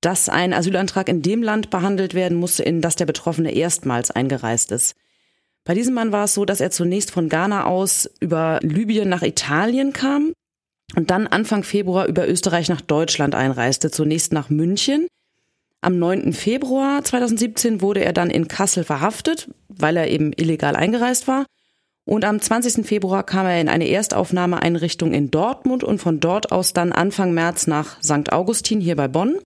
dass 0.00 0.30
ein 0.30 0.54
Asylantrag 0.54 1.08
in 1.08 1.20
dem 1.20 1.42
Land 1.42 1.68
behandelt 1.68 2.14
werden 2.14 2.38
muss, 2.38 2.60
in 2.60 2.80
das 2.80 2.96
der 2.96 3.04
Betroffene 3.04 3.52
erstmals 3.52 4.10
eingereist 4.10 4.72
ist. 4.72 4.94
Bei 5.64 5.74
diesem 5.74 5.92
Mann 5.92 6.12
war 6.12 6.24
es 6.24 6.34
so, 6.34 6.46
dass 6.46 6.62
er 6.62 6.70
zunächst 6.70 7.10
von 7.10 7.28
Ghana 7.28 7.64
aus 7.66 8.08
über 8.20 8.58
Libyen 8.62 9.10
nach 9.10 9.22
Italien 9.22 9.92
kam 9.92 10.32
und 10.96 11.10
dann 11.10 11.26
Anfang 11.26 11.64
Februar 11.64 12.06
über 12.06 12.28
Österreich 12.28 12.68
nach 12.68 12.80
Deutschland 12.80 13.34
einreiste, 13.34 13.90
zunächst 13.90 14.32
nach 14.32 14.50
München. 14.50 15.06
Am 15.80 15.98
9. 15.98 16.32
Februar 16.32 17.04
2017 17.04 17.80
wurde 17.80 18.04
er 18.04 18.12
dann 18.12 18.30
in 18.30 18.48
Kassel 18.48 18.84
verhaftet, 18.84 19.48
weil 19.68 19.96
er 19.96 20.08
eben 20.08 20.32
illegal 20.32 20.74
eingereist 20.74 21.28
war. 21.28 21.46
Und 22.04 22.24
am 22.24 22.40
20. 22.40 22.86
Februar 22.86 23.22
kam 23.22 23.46
er 23.46 23.60
in 23.60 23.68
eine 23.68 23.86
Erstaufnahmeeinrichtung 23.86 25.12
in 25.12 25.30
Dortmund 25.30 25.84
und 25.84 25.98
von 25.98 26.20
dort 26.20 26.52
aus 26.52 26.72
dann 26.72 26.90
Anfang 26.90 27.32
März 27.34 27.66
nach 27.66 28.02
St. 28.02 28.32
Augustin 28.32 28.80
hier 28.80 28.96
bei 28.96 29.08
Bonn. 29.08 29.36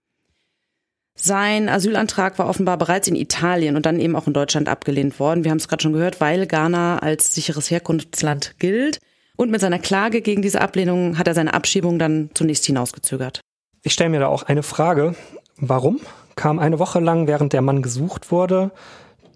Sein 1.14 1.68
Asylantrag 1.68 2.38
war 2.38 2.48
offenbar 2.48 2.78
bereits 2.78 3.08
in 3.08 3.16
Italien 3.16 3.76
und 3.76 3.84
dann 3.84 4.00
eben 4.00 4.16
auch 4.16 4.26
in 4.26 4.32
Deutschland 4.32 4.68
abgelehnt 4.68 5.18
worden. 5.18 5.44
Wir 5.44 5.50
haben 5.50 5.58
es 5.58 5.68
gerade 5.68 5.82
schon 5.82 5.92
gehört, 5.92 6.20
weil 6.20 6.46
Ghana 6.46 7.00
als 7.00 7.34
sicheres 7.34 7.70
Herkunftsland 7.70 8.54
gilt. 8.58 9.00
Und 9.36 9.50
mit 9.50 9.60
seiner 9.60 9.78
Klage 9.78 10.20
gegen 10.20 10.42
diese 10.42 10.60
Ablehnung 10.60 11.18
hat 11.18 11.26
er 11.26 11.34
seine 11.34 11.54
Abschiebung 11.54 11.98
dann 11.98 12.30
zunächst 12.34 12.64
hinausgezögert. 12.66 13.40
Ich 13.82 13.92
stelle 13.92 14.10
mir 14.10 14.20
da 14.20 14.28
auch 14.28 14.42
eine 14.44 14.62
Frage. 14.62 15.14
Warum? 15.56 16.00
kam 16.36 16.58
eine 16.58 16.78
Woche 16.78 17.00
lang, 17.00 17.26
während 17.26 17.52
der 17.52 17.62
Mann 17.62 17.82
gesucht 17.82 18.30
wurde, 18.30 18.70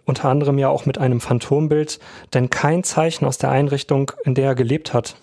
unter 0.04 0.28
anderem 0.28 0.58
ja 0.58 0.68
auch 0.68 0.86
mit 0.86 0.98
einem 0.98 1.20
Phantombild, 1.20 1.98
denn 2.32 2.50
kein 2.50 2.84
Zeichen 2.84 3.26
aus 3.26 3.38
der 3.38 3.50
Einrichtung, 3.50 4.12
in 4.24 4.34
der 4.34 4.46
er 4.46 4.54
gelebt 4.54 4.94
hat. 4.94 5.16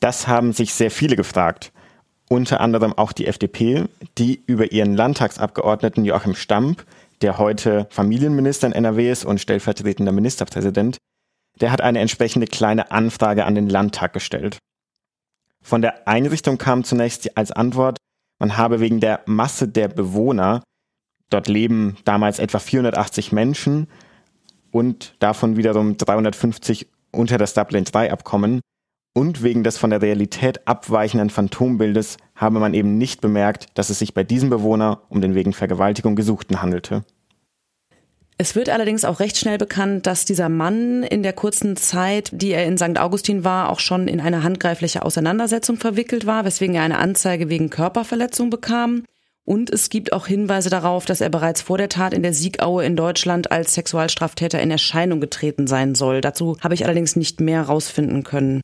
Das 0.00 0.26
haben 0.26 0.52
sich 0.52 0.74
sehr 0.74 0.90
viele 0.90 1.16
gefragt. 1.16 1.72
Unter 2.28 2.60
anderem 2.60 2.92
auch 2.92 3.12
die 3.12 3.26
FDP, 3.26 3.84
die 4.16 4.42
über 4.46 4.72
ihren 4.72 4.94
Landtagsabgeordneten 4.94 6.04
Joachim 6.04 6.34
Stamp, 6.34 6.84
der 7.22 7.38
heute 7.38 7.86
Familienminister 7.90 8.68
in 8.68 8.72
NRW 8.72 9.10
ist 9.10 9.24
und 9.24 9.40
stellvertretender 9.40 10.12
Ministerpräsident, 10.12 10.96
der 11.60 11.72
hat 11.72 11.80
eine 11.80 11.98
entsprechende 12.00 12.46
kleine 12.46 12.90
Anfrage 12.90 13.44
an 13.44 13.54
den 13.54 13.68
Landtag 13.68 14.12
gestellt. 14.12 14.58
Von 15.62 15.82
der 15.82 16.08
Einrichtung 16.08 16.58
kam 16.58 16.84
zunächst 16.84 17.36
als 17.36 17.52
Antwort, 17.52 17.98
man 18.38 18.56
habe 18.56 18.80
wegen 18.80 19.00
der 19.00 19.20
Masse 19.26 19.68
der 19.68 19.88
Bewohner, 19.88 20.62
dort 21.28 21.48
leben 21.48 21.98
damals 22.04 22.38
etwa 22.38 22.58
480 22.58 23.32
Menschen 23.32 23.88
und 24.70 25.14
davon 25.18 25.56
wiederum 25.56 25.96
350 25.96 26.88
unter 27.12 27.38
das 27.38 27.54
Dublin 27.54 27.84
III 27.92 28.10
Abkommen, 28.10 28.60
und 29.12 29.42
wegen 29.42 29.64
des 29.64 29.76
von 29.76 29.90
der 29.90 30.02
Realität 30.02 30.66
abweichenden 30.68 31.30
Phantombildes 31.30 32.16
habe 32.36 32.60
man 32.60 32.74
eben 32.74 32.96
nicht 32.96 33.20
bemerkt, 33.20 33.66
dass 33.74 33.90
es 33.90 33.98
sich 33.98 34.14
bei 34.14 34.22
diesem 34.22 34.50
Bewohner 34.50 35.02
um 35.08 35.20
den 35.20 35.34
wegen 35.34 35.52
Vergewaltigung 35.52 36.14
Gesuchten 36.14 36.62
handelte. 36.62 37.04
Es 38.40 38.56
wird 38.56 38.70
allerdings 38.70 39.04
auch 39.04 39.20
recht 39.20 39.36
schnell 39.36 39.58
bekannt, 39.58 40.06
dass 40.06 40.24
dieser 40.24 40.48
Mann 40.48 41.02
in 41.02 41.22
der 41.22 41.34
kurzen 41.34 41.76
Zeit, 41.76 42.30
die 42.32 42.52
er 42.52 42.64
in 42.64 42.78
St. 42.78 42.98
Augustin 42.98 43.44
war, 43.44 43.68
auch 43.68 43.80
schon 43.80 44.08
in 44.08 44.18
eine 44.18 44.42
handgreifliche 44.42 45.04
Auseinandersetzung 45.04 45.76
verwickelt 45.76 46.24
war, 46.24 46.46
weswegen 46.46 46.74
er 46.74 46.84
eine 46.84 46.96
Anzeige 46.96 47.50
wegen 47.50 47.68
Körperverletzung 47.68 48.48
bekam. 48.48 49.04
Und 49.44 49.68
es 49.68 49.90
gibt 49.90 50.14
auch 50.14 50.26
Hinweise 50.26 50.70
darauf, 50.70 51.04
dass 51.04 51.20
er 51.20 51.28
bereits 51.28 51.60
vor 51.60 51.76
der 51.76 51.90
Tat 51.90 52.14
in 52.14 52.22
der 52.22 52.32
Siegaue 52.32 52.82
in 52.82 52.96
Deutschland 52.96 53.52
als 53.52 53.74
Sexualstraftäter 53.74 54.58
in 54.58 54.70
Erscheinung 54.70 55.20
getreten 55.20 55.66
sein 55.66 55.94
soll. 55.94 56.22
Dazu 56.22 56.56
habe 56.62 56.72
ich 56.72 56.86
allerdings 56.86 57.16
nicht 57.16 57.40
mehr 57.40 57.66
herausfinden 57.66 58.22
können. 58.22 58.62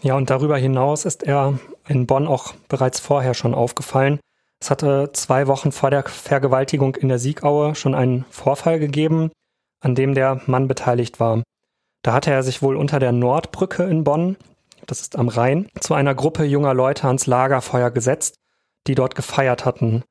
Ja, 0.00 0.14
und 0.14 0.30
darüber 0.30 0.56
hinaus 0.58 1.06
ist 1.06 1.24
er 1.24 1.58
in 1.88 2.06
Bonn 2.06 2.28
auch 2.28 2.54
bereits 2.68 3.00
vorher 3.00 3.34
schon 3.34 3.52
aufgefallen. 3.52 4.20
Es 4.60 4.70
hatte 4.70 5.10
zwei 5.12 5.46
Wochen 5.46 5.72
vor 5.72 5.90
der 5.90 6.02
Vergewaltigung 6.02 6.96
in 6.96 7.08
der 7.08 7.18
Siegaue 7.18 7.74
schon 7.74 7.94
einen 7.94 8.24
Vorfall 8.30 8.78
gegeben, 8.78 9.30
an 9.80 9.94
dem 9.94 10.14
der 10.14 10.40
Mann 10.46 10.68
beteiligt 10.68 11.20
war. 11.20 11.42
Da 12.02 12.12
hatte 12.12 12.30
er 12.30 12.42
sich 12.42 12.62
wohl 12.62 12.76
unter 12.76 12.98
der 12.98 13.12
Nordbrücke 13.12 13.84
in 13.84 14.04
Bonn, 14.04 14.36
das 14.86 15.00
ist 15.00 15.16
am 15.16 15.28
Rhein, 15.28 15.68
zu 15.80 15.94
einer 15.94 16.14
Gruppe 16.14 16.44
junger 16.44 16.74
Leute 16.74 17.06
ans 17.06 17.26
Lagerfeuer 17.26 17.90
gesetzt, 17.90 18.36
die 18.86 18.94
dort 18.94 19.14
gefeiert 19.14 19.64
hatten. 19.64 20.02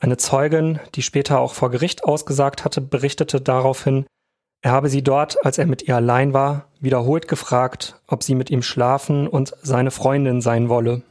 Eine 0.00 0.16
Zeugin, 0.16 0.80
die 0.94 1.02
später 1.02 1.38
auch 1.38 1.54
vor 1.54 1.70
Gericht 1.70 2.04
ausgesagt 2.04 2.64
hatte, 2.64 2.80
berichtete 2.80 3.40
daraufhin, 3.40 4.06
er 4.64 4.70
habe 4.70 4.88
sie 4.88 5.02
dort, 5.02 5.44
als 5.44 5.58
er 5.58 5.66
mit 5.66 5.82
ihr 5.82 5.96
allein 5.96 6.32
war, 6.32 6.68
wiederholt 6.78 7.26
gefragt, 7.26 8.00
ob 8.06 8.22
sie 8.22 8.36
mit 8.36 8.48
ihm 8.48 8.62
schlafen 8.62 9.26
und 9.26 9.54
seine 9.62 9.90
Freundin 9.90 10.40
sein 10.40 10.68
wolle. 10.68 11.02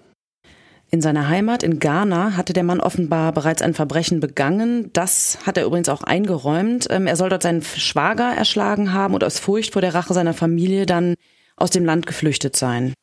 In 0.93 1.01
seiner 1.01 1.29
Heimat 1.29 1.63
in 1.63 1.79
Ghana 1.79 2.35
hatte 2.35 2.51
der 2.51 2.65
Mann 2.65 2.81
offenbar 2.81 3.31
bereits 3.31 3.61
ein 3.61 3.73
Verbrechen 3.73 4.19
begangen. 4.19 4.91
Das 4.91 5.39
hat 5.45 5.57
er 5.57 5.63
übrigens 5.63 5.87
auch 5.87 6.03
eingeräumt. 6.03 6.87
Ähm, 6.89 7.07
er 7.07 7.15
soll 7.15 7.29
dort 7.29 7.43
seinen 7.43 7.61
Schwager 7.61 8.35
erschlagen 8.35 8.91
haben 8.91 9.13
und 9.13 9.23
aus 9.23 9.39
Furcht 9.39 9.71
vor 9.71 9.81
der 9.81 9.95
Rache 9.95 10.13
seiner 10.13 10.33
Familie 10.33 10.85
dann 10.85 11.15
aus 11.55 11.69
dem 11.69 11.85
Land 11.85 12.07
geflüchtet 12.07 12.57
sein. 12.57 12.93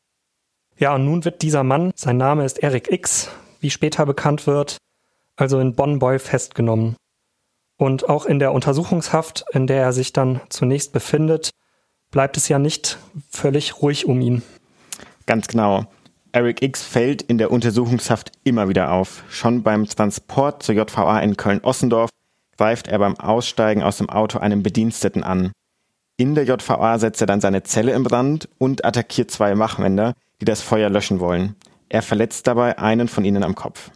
Ja, 0.76 0.94
und 0.96 1.06
nun 1.06 1.24
wird 1.24 1.40
dieser 1.40 1.64
Mann, 1.64 1.92
sein 1.96 2.18
Name 2.18 2.44
ist 2.44 2.62
Eric 2.62 2.92
X, 2.92 3.30
wie 3.60 3.70
später 3.70 4.04
bekannt 4.04 4.46
wird, 4.46 4.76
also 5.36 5.58
in 5.58 5.74
Bonn-Boy 5.74 6.18
festgenommen. 6.18 6.94
Und 7.78 8.06
auch 8.06 8.26
in 8.26 8.38
der 8.38 8.52
Untersuchungshaft, 8.52 9.46
in 9.52 9.66
der 9.66 9.82
er 9.82 9.92
sich 9.94 10.12
dann 10.12 10.42
zunächst 10.50 10.92
befindet, 10.92 11.50
bleibt 12.10 12.36
es 12.36 12.48
ja 12.48 12.58
nicht 12.58 12.98
völlig 13.30 13.80
ruhig 13.80 14.04
um 14.04 14.20
ihn. 14.20 14.42
Ganz 15.24 15.48
genau. 15.48 15.86
Eric 16.32 16.62
X 16.62 16.82
fällt 16.82 17.22
in 17.22 17.38
der 17.38 17.50
Untersuchungshaft 17.50 18.32
immer 18.44 18.68
wieder 18.68 18.92
auf. 18.92 19.24
Schon 19.30 19.62
beim 19.62 19.86
Transport 19.86 20.62
zur 20.62 20.74
JVA 20.74 21.20
in 21.20 21.36
Köln-Ossendorf 21.36 22.10
greift 22.56 22.88
er 22.88 22.98
beim 22.98 23.18
Aussteigen 23.18 23.82
aus 23.82 23.98
dem 23.98 24.10
Auto 24.10 24.38
einem 24.38 24.62
Bediensteten 24.62 25.24
an. 25.24 25.52
In 26.16 26.34
der 26.34 26.44
JVA 26.44 26.98
setzt 26.98 27.20
er 27.20 27.26
dann 27.26 27.40
seine 27.40 27.62
Zelle 27.62 27.92
in 27.92 28.02
Brand 28.02 28.48
und 28.58 28.84
attackiert 28.84 29.30
zwei 29.30 29.56
Wachmänner, 29.58 30.14
die 30.40 30.44
das 30.44 30.60
Feuer 30.60 30.90
löschen 30.90 31.20
wollen. 31.20 31.54
Er 31.88 32.02
verletzt 32.02 32.46
dabei 32.46 32.78
einen 32.78 33.08
von 33.08 33.24
ihnen 33.24 33.44
am 33.44 33.54
Kopf. 33.54 33.90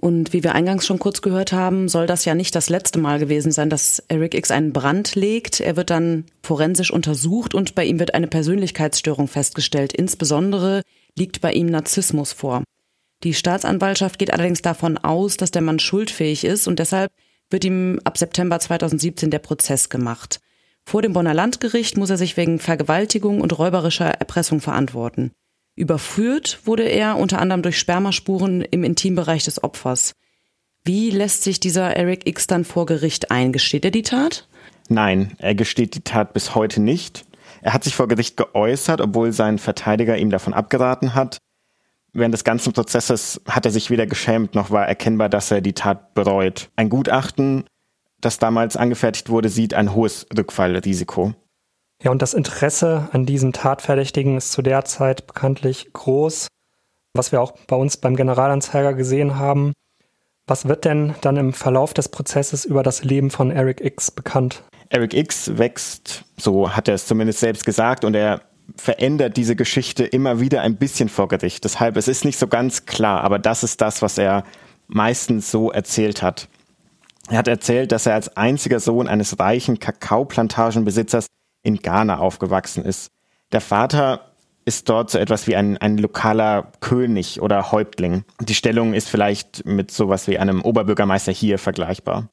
Und 0.00 0.32
wie 0.32 0.42
wir 0.42 0.56
eingangs 0.56 0.84
schon 0.84 0.98
kurz 0.98 1.22
gehört 1.22 1.52
haben, 1.52 1.88
soll 1.88 2.08
das 2.08 2.24
ja 2.24 2.34
nicht 2.34 2.56
das 2.56 2.68
letzte 2.68 2.98
Mal 2.98 3.20
gewesen 3.20 3.52
sein, 3.52 3.70
dass 3.70 4.02
Eric 4.08 4.34
X 4.34 4.50
einen 4.50 4.72
Brand 4.72 5.14
legt. 5.14 5.60
Er 5.60 5.76
wird 5.76 5.90
dann 5.90 6.24
forensisch 6.42 6.90
untersucht 6.90 7.54
und 7.54 7.76
bei 7.76 7.84
ihm 7.84 8.00
wird 8.00 8.12
eine 8.12 8.26
Persönlichkeitsstörung 8.26 9.28
festgestellt. 9.28 9.92
Insbesondere 9.92 10.82
liegt 11.16 11.40
bei 11.40 11.52
ihm 11.52 11.66
Narzissmus 11.66 12.32
vor. 12.32 12.62
Die 13.22 13.34
Staatsanwaltschaft 13.34 14.18
geht 14.18 14.32
allerdings 14.32 14.62
davon 14.62 14.98
aus, 14.98 15.36
dass 15.36 15.50
der 15.50 15.62
Mann 15.62 15.78
schuldfähig 15.78 16.44
ist 16.44 16.66
und 16.66 16.78
deshalb 16.78 17.12
wird 17.50 17.64
ihm 17.64 18.00
ab 18.04 18.18
September 18.18 18.58
2017 18.58 19.30
der 19.30 19.38
Prozess 19.38 19.88
gemacht. 19.88 20.40
Vor 20.84 21.02
dem 21.02 21.12
Bonner 21.12 21.34
Landgericht 21.34 21.96
muss 21.96 22.10
er 22.10 22.16
sich 22.16 22.36
wegen 22.36 22.58
Vergewaltigung 22.58 23.40
und 23.40 23.56
räuberischer 23.56 24.08
Erpressung 24.08 24.60
verantworten. 24.60 25.30
Überführt 25.74 26.60
wurde 26.64 26.82
er 26.82 27.16
unter 27.16 27.40
anderem 27.40 27.62
durch 27.62 27.78
Spermaspuren 27.78 28.62
im 28.62 28.84
Intimbereich 28.84 29.44
des 29.44 29.62
Opfers. 29.62 30.14
Wie 30.84 31.10
lässt 31.10 31.44
sich 31.44 31.60
dieser 31.60 31.96
Eric 31.96 32.26
X 32.26 32.46
dann 32.48 32.64
vor 32.64 32.86
Gericht 32.86 33.30
ein? 33.30 33.52
Gesteht 33.52 33.84
er 33.84 33.92
die 33.92 34.02
Tat? 34.02 34.48
Nein, 34.88 35.34
er 35.38 35.54
gesteht 35.54 35.94
die 35.94 36.00
Tat 36.00 36.34
bis 36.34 36.54
heute 36.54 36.82
nicht. 36.82 37.24
Er 37.62 37.72
hat 37.72 37.84
sich 37.84 37.94
vor 37.94 38.08
Gericht 38.08 38.36
geäußert, 38.36 39.00
obwohl 39.00 39.32
sein 39.32 39.58
Verteidiger 39.58 40.18
ihm 40.18 40.30
davon 40.30 40.52
abgeraten 40.52 41.14
hat. 41.14 41.38
Während 42.12 42.34
des 42.34 42.44
ganzen 42.44 42.72
Prozesses 42.72 43.40
hat 43.48 43.64
er 43.64 43.70
sich 43.70 43.88
weder 43.88 44.06
geschämt, 44.06 44.54
noch 44.54 44.70
war 44.70 44.86
erkennbar, 44.86 45.28
dass 45.28 45.50
er 45.50 45.62
die 45.62 45.72
Tat 45.72 46.12
bereut. 46.12 46.70
Ein 46.76 46.90
Gutachten, 46.90 47.64
das 48.20 48.38
damals 48.38 48.76
angefertigt 48.76 49.30
wurde, 49.30 49.48
sieht 49.48 49.74
ein 49.74 49.94
hohes 49.94 50.26
Rückfallrisiko. 50.36 51.34
Ja, 52.02 52.10
und 52.10 52.20
das 52.20 52.34
Interesse 52.34 53.08
an 53.12 53.26
diesem 53.26 53.52
Tatverdächtigen 53.52 54.36
ist 54.36 54.50
zu 54.52 54.60
der 54.60 54.84
Zeit 54.84 55.28
bekanntlich 55.28 55.92
groß, 55.92 56.48
was 57.14 57.30
wir 57.30 57.40
auch 57.40 57.52
bei 57.68 57.76
uns 57.76 57.96
beim 57.96 58.16
Generalanzeiger 58.16 58.92
gesehen 58.92 59.38
haben. 59.38 59.72
Was 60.48 60.66
wird 60.66 60.84
denn 60.84 61.14
dann 61.20 61.36
im 61.36 61.52
Verlauf 61.52 61.94
des 61.94 62.08
Prozesses 62.08 62.64
über 62.64 62.82
das 62.82 63.04
Leben 63.04 63.30
von 63.30 63.52
Eric 63.52 63.80
X 63.80 64.10
bekannt? 64.10 64.64
Eric 64.92 65.14
X 65.14 65.56
wächst, 65.56 66.24
so 66.36 66.76
hat 66.76 66.86
er 66.86 66.94
es 66.94 67.06
zumindest 67.06 67.40
selbst 67.40 67.64
gesagt, 67.64 68.04
und 68.04 68.14
er 68.14 68.42
verändert 68.76 69.38
diese 69.38 69.56
Geschichte 69.56 70.04
immer 70.04 70.38
wieder 70.38 70.60
ein 70.60 70.76
bisschen 70.76 71.08
vor 71.08 71.28
Gericht. 71.28 71.64
Deshalb, 71.64 71.96
es 71.96 72.08
ist 72.08 72.26
nicht 72.26 72.38
so 72.38 72.46
ganz 72.46 72.84
klar, 72.84 73.24
aber 73.24 73.38
das 73.38 73.64
ist 73.64 73.80
das, 73.80 74.02
was 74.02 74.18
er 74.18 74.44
meistens 74.88 75.50
so 75.50 75.70
erzählt 75.70 76.22
hat. 76.22 76.46
Er 77.30 77.38
hat 77.38 77.48
erzählt, 77.48 77.90
dass 77.90 78.04
er 78.04 78.14
als 78.14 78.36
einziger 78.36 78.80
Sohn 78.80 79.08
eines 79.08 79.38
reichen 79.38 79.78
Kakaoplantagenbesitzers 79.78 81.26
in 81.62 81.78
Ghana 81.78 82.18
aufgewachsen 82.18 82.84
ist. 82.84 83.08
Der 83.52 83.62
Vater 83.62 84.32
ist 84.66 84.90
dort 84.90 85.10
so 85.10 85.18
etwas 85.18 85.46
wie 85.46 85.56
ein, 85.56 85.78
ein 85.78 85.96
lokaler 85.96 86.70
König 86.80 87.40
oder 87.40 87.72
Häuptling. 87.72 88.24
Die 88.40 88.54
Stellung 88.54 88.92
ist 88.92 89.08
vielleicht 89.08 89.64
mit 89.64 89.90
sowas 89.90 90.28
wie 90.28 90.38
einem 90.38 90.60
Oberbürgermeister 90.60 91.32
hier 91.32 91.58
vergleichbar. 91.58 92.28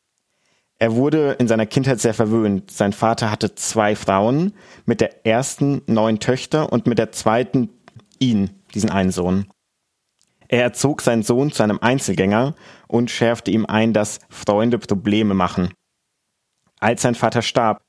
Er 0.81 0.95
wurde 0.95 1.33
in 1.33 1.49
seiner 1.49 1.65
Kindheit 1.65 1.99
sehr 1.99 2.13
verwöhnt. 2.13 2.71
Sein 2.71 2.93
Vater 2.93 3.29
hatte 3.29 3.53
zwei 3.53 3.97
Frauen, 3.97 4.53
mit 4.85 5.01
der 5.01 5.25
ersten 5.25 5.81
neun 5.87 6.19
Töchter 6.19 6.71
und 6.71 6.87
mit 6.87 6.97
der 6.97 7.11
zweiten 7.11 7.69
ihn, 8.17 8.51
diesen 8.73 8.89
einen 8.89 9.11
Sohn. 9.11 9.47
Er 10.47 10.63
erzog 10.63 11.01
seinen 11.01 11.23
Sohn 11.23 11.51
zu 11.51 11.63
einem 11.63 11.79
Einzelgänger 11.79 12.55
und 12.87 13.11
schärfte 13.11 13.51
ihm 13.51 13.65
ein, 13.65 13.93
dass 13.93 14.19
Freunde 14.29 14.79
Probleme 14.79 15.33
machen. 15.33 15.73
Als 16.79 17.01
sein 17.01 17.13
Vater 17.13 17.41
starb, 17.41 17.81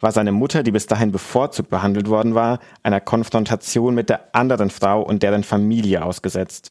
war 0.00 0.12
seine 0.12 0.32
Mutter, 0.32 0.62
die 0.62 0.70
bis 0.70 0.86
dahin 0.86 1.12
bevorzugt 1.12 1.68
behandelt 1.68 2.08
worden 2.08 2.34
war, 2.34 2.60
einer 2.82 3.00
Konfrontation 3.00 3.94
mit 3.94 4.08
der 4.08 4.34
anderen 4.34 4.70
Frau 4.70 5.02
und 5.02 5.22
deren 5.22 5.44
Familie 5.44 6.04
ausgesetzt. 6.04 6.70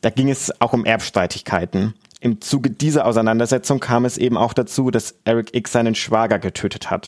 Da 0.00 0.10
ging 0.10 0.30
es 0.30 0.60
auch 0.60 0.72
um 0.72 0.84
Erbstreitigkeiten. 0.84 1.94
Im 2.20 2.42
Zuge 2.42 2.70
dieser 2.70 3.06
Auseinandersetzung 3.06 3.80
kam 3.80 4.04
es 4.04 4.18
eben 4.18 4.36
auch 4.36 4.52
dazu, 4.52 4.90
dass 4.90 5.18
Eric 5.24 5.54
X 5.56 5.72
seinen 5.72 5.94
Schwager 5.94 6.38
getötet 6.38 6.90
hat. 6.90 7.06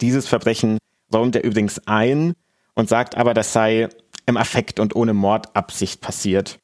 Dieses 0.00 0.26
Verbrechen 0.26 0.78
räumt 1.12 1.36
er 1.36 1.44
übrigens 1.44 1.86
ein 1.86 2.34
und 2.74 2.88
sagt 2.88 3.16
aber, 3.16 3.32
das 3.32 3.52
sei 3.52 3.88
im 4.26 4.36
Affekt 4.36 4.80
und 4.80 4.96
ohne 4.96 5.14
Mordabsicht 5.14 6.00
passiert. 6.00 6.58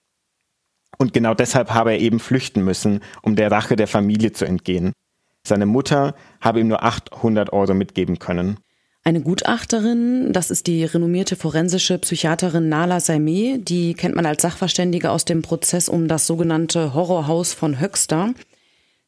Und 0.98 1.12
genau 1.12 1.34
deshalb 1.34 1.70
habe 1.70 1.92
er 1.92 2.00
eben 2.00 2.18
flüchten 2.18 2.64
müssen, 2.64 3.00
um 3.22 3.36
der 3.36 3.52
Rache 3.52 3.76
der 3.76 3.86
Familie 3.86 4.32
zu 4.32 4.44
entgehen. 4.44 4.92
Seine 5.46 5.66
Mutter 5.66 6.16
habe 6.40 6.58
ihm 6.58 6.66
nur 6.66 6.82
800 6.82 7.52
Euro 7.52 7.72
mitgeben 7.72 8.18
können. 8.18 8.58
Eine 9.08 9.22
Gutachterin, 9.22 10.34
das 10.34 10.50
ist 10.50 10.66
die 10.66 10.84
renommierte 10.84 11.34
forensische 11.34 11.96
Psychiaterin 11.96 12.68
Nala 12.68 13.00
Saimeh, 13.00 13.56
die 13.56 13.94
kennt 13.94 14.14
man 14.14 14.26
als 14.26 14.42
Sachverständige 14.42 15.10
aus 15.10 15.24
dem 15.24 15.40
Prozess 15.40 15.88
um 15.88 16.08
das 16.08 16.26
sogenannte 16.26 16.92
Horrorhaus 16.92 17.54
von 17.54 17.80
Höxter. 17.80 18.34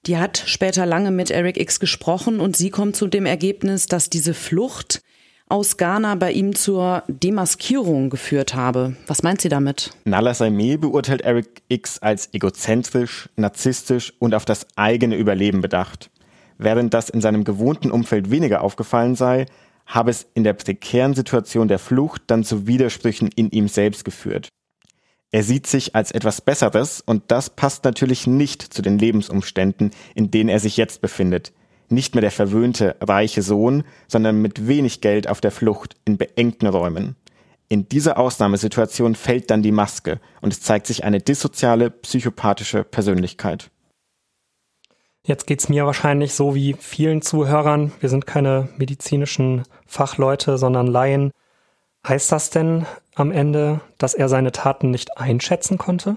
Die 0.07 0.17
hat 0.17 0.43
später 0.47 0.87
lange 0.87 1.11
mit 1.11 1.31
Eric 1.31 1.61
X 1.61 1.81
gesprochen 1.81 2.41
und 2.41 2.57
sie 2.57 2.71
kommt 2.71 2.97
zu 2.97 3.09
dem 3.09 3.27
Ergebnis, 3.27 3.89
dass 3.89 4.09
diese 4.09 4.33
Flucht 4.33 5.03
aus 5.51 5.77
Ghana 5.77 6.15
bei 6.15 6.33
ihm 6.33 6.55
zur 6.55 7.03
Demaskierung 7.07 8.09
geführt 8.09 8.55
habe. 8.55 8.97
Was 9.07 9.23
meint 9.23 9.43
sie 9.43 9.51
damit? 9.51 9.91
Nala 10.07 10.33
Saimeh 10.33 10.79
beurteilt 10.79 11.21
Eric 11.21 11.61
X 11.69 11.99
als 11.99 12.31
egozentrisch, 12.33 13.29
narzisstisch 13.37 14.15
und 14.19 14.35
auf 14.35 14.47
das 14.47 14.67
eigene 14.77 15.17
Überleben 15.17 15.61
bedacht. 15.61 16.09
Während 16.57 16.95
das 16.95 17.11
in 17.11 17.21
seinem 17.21 17.45
gewohnten 17.45 17.91
Umfeld 17.91 18.31
weniger 18.31 18.63
aufgefallen 18.63 19.15
sei, 19.15 19.45
habe 19.91 20.11
es 20.11 20.27
in 20.35 20.45
der 20.45 20.55
prekären 20.55 21.15
Situation 21.15 21.69
der 21.69 21.79
Flucht 21.79 22.23
dann 22.29 22.45
zu 22.45 22.67
Widersprüchen 22.67 23.29
in 23.35 23.51
ihm 23.51 23.69
selbst 23.69 24.05
geführt. 24.05 24.49
Er 25.33 25.43
sieht 25.43 25.67
sich 25.67 25.95
als 25.95 26.11
etwas 26.11 26.41
Besseres 26.41 27.01
und 27.01 27.25
das 27.29 27.51
passt 27.51 27.85
natürlich 27.85 28.27
nicht 28.27 28.63
zu 28.63 28.83
den 28.83 28.99
Lebensumständen, 28.99 29.91
in 30.15 30.31
denen 30.31 30.49
er 30.49 30.59
sich 30.59 30.77
jetzt 30.77 31.01
befindet. 31.01 31.53
Nicht 31.89 32.15
mehr 32.15 32.23
der 32.23 32.31
verwöhnte, 32.31 32.97
reiche 33.01 33.43
Sohn, 33.43 33.85
sondern 34.09 34.41
mit 34.41 34.67
wenig 34.67 35.01
Geld 35.01 35.29
auf 35.29 35.41
der 35.41 35.51
Flucht 35.51 35.97
in 36.05 36.19
beengten 36.19 36.67
Räumen. 36.67 37.17
In 37.69 37.89
dieser 37.89 38.19
Ausnahmesituation 38.19 39.15
fällt 39.15 39.51
dann 39.51 39.63
die 39.63 39.73
Maske 39.73 40.21
und 40.41 40.53
es 40.53 40.61
zeigt 40.61 40.87
sich 40.87 41.05
eine 41.05 41.21
dissoziale, 41.21 41.91
psychopathische 41.91 42.83
Persönlichkeit. 42.83 43.71
Jetzt 45.27 45.47
geht's 45.47 45.69
mir 45.69 45.85
wahrscheinlich 45.87 46.35
so 46.35 46.55
wie 46.55 46.75
vielen 46.79 47.21
Zuhörern. 47.23 47.93
Wir 48.01 48.09
sind 48.09 48.27
keine 48.27 48.69
medizinischen 48.77 49.65
Fachleute, 49.87 50.57
sondern 50.57 50.87
Laien. 50.87 51.31
Heißt 52.07 52.33
das 52.33 52.51
denn 52.51 52.87
am 53.15 53.31
Ende, 53.31 53.81
dass 53.99 54.15
er 54.15 54.29
seine 54.29 54.53
Taten 54.53 54.91
nicht 54.91 55.19
einschätzen 55.19 55.77
konnte? 55.77 56.17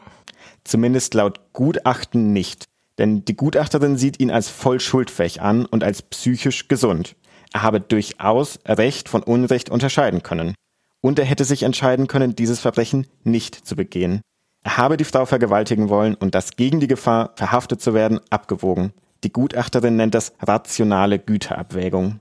Zumindest 0.63 1.13
laut 1.13 1.41
Gutachten 1.51 2.31
nicht. 2.31 2.65
Denn 2.97 3.25
die 3.25 3.35
Gutachterin 3.35 3.97
sieht 3.97 4.19
ihn 4.19 4.31
als 4.31 4.49
voll 4.49 4.79
schuldfähig 4.79 5.41
an 5.41 5.65
und 5.65 5.83
als 5.83 6.01
psychisch 6.01 6.67
gesund. 6.67 7.15
Er 7.51 7.63
habe 7.63 7.81
durchaus 7.81 8.59
Recht 8.65 9.09
von 9.09 9.21
Unrecht 9.23 9.69
unterscheiden 9.69 10.23
können. 10.23 10.55
Und 11.01 11.19
er 11.19 11.25
hätte 11.25 11.43
sich 11.43 11.63
entscheiden 11.63 12.07
können, 12.07 12.35
dieses 12.35 12.61
Verbrechen 12.61 13.07
nicht 13.23 13.55
zu 13.55 13.75
begehen. 13.75 14.21
Er 14.63 14.77
habe 14.77 14.97
die 14.97 15.03
Frau 15.03 15.25
vergewaltigen 15.25 15.89
wollen 15.89 16.15
und 16.15 16.35
das 16.35 16.55
gegen 16.55 16.79
die 16.79 16.87
Gefahr, 16.87 17.33
verhaftet 17.35 17.81
zu 17.81 17.93
werden, 17.93 18.19
abgewogen. 18.29 18.93
Die 19.23 19.31
Gutachterin 19.31 19.95
nennt 19.95 20.15
das 20.15 20.33
rationale 20.41 21.19
Güterabwägung. 21.19 22.19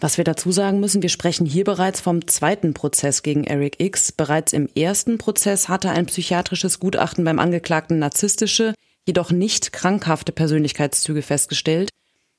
Was 0.00 0.18
wir 0.18 0.24
dazu 0.24 0.52
sagen 0.52 0.80
müssen, 0.80 1.02
wir 1.02 1.08
sprechen 1.08 1.46
hier 1.46 1.64
bereits 1.64 2.00
vom 2.00 2.26
zweiten 2.26 2.74
Prozess 2.74 3.22
gegen 3.22 3.44
Eric 3.44 3.80
X. 3.80 4.12
Bereits 4.12 4.52
im 4.52 4.68
ersten 4.74 5.18
Prozess 5.18 5.68
hatte 5.68 5.90
ein 5.90 6.06
psychiatrisches 6.06 6.80
Gutachten 6.80 7.24
beim 7.24 7.38
Angeklagten 7.38 7.98
narzisstische, 7.98 8.74
jedoch 9.06 9.30
nicht 9.30 9.72
krankhafte 9.72 10.32
Persönlichkeitszüge 10.32 11.22
festgestellt 11.22 11.90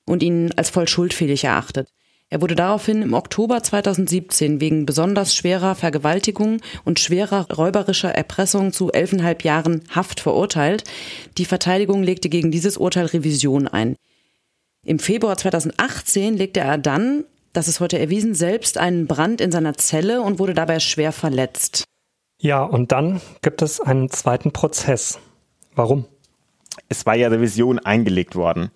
und 0.06 0.22
ihn 0.22 0.52
als 0.56 0.70
voll 0.70 0.88
schuldfähig 0.88 1.44
erachtet. 1.44 1.90
Er 2.36 2.42
wurde 2.42 2.56
daraufhin 2.56 3.02
im 3.02 3.14
Oktober 3.14 3.64
2017 3.64 4.60
wegen 4.60 4.86
besonders 4.86 5.34
schwerer 5.34 5.74
Vergewaltigung 5.74 6.60
und 6.84 7.00
schwerer 7.00 7.50
räuberischer 7.50 8.14
Erpressung 8.14 8.74
zu 8.74 8.92
elfeinhalb 8.92 9.46
Jahren 9.46 9.86
Haft 9.90 10.20
verurteilt. 10.20 10.84
Die 11.38 11.46
Verteidigung 11.46 12.04
legte 12.04 12.28
gegen 12.28 12.52
dieses 12.52 12.76
Urteil 12.76 13.06
Revision 13.06 13.70
ein. 13.70 13.96
Im 14.86 15.00
Februar 15.00 15.38
2018 15.38 16.36
legte 16.36 16.60
er 16.60 16.78
dann 16.78 17.24
das 17.54 17.70
ist 17.70 17.80
heute 17.80 18.00
erwiesen, 18.00 18.36
selbst 18.36 18.78
einen 18.78 19.08
Brand 19.08 19.40
in 19.40 19.54
seiner 19.54 19.76
Zelle 19.76 20.22
und 20.22 20.38
wurde 20.38 20.54
dabei 20.54 20.82
schwer 20.82 21.14
verletzt. 21.14 21.86
Ja, 22.42 22.64
und 22.64 22.92
dann 22.92 23.22
gibt 23.44 23.62
es 23.62 23.80
einen 23.80 24.10
zweiten 24.10 24.52
Prozess. 24.52 25.20
Warum? 25.74 26.04
Es 26.90 27.06
war 27.06 27.16
ja 27.16 27.30
Revision 27.30 27.80
eingelegt 27.80 28.36
worden. 28.36 28.72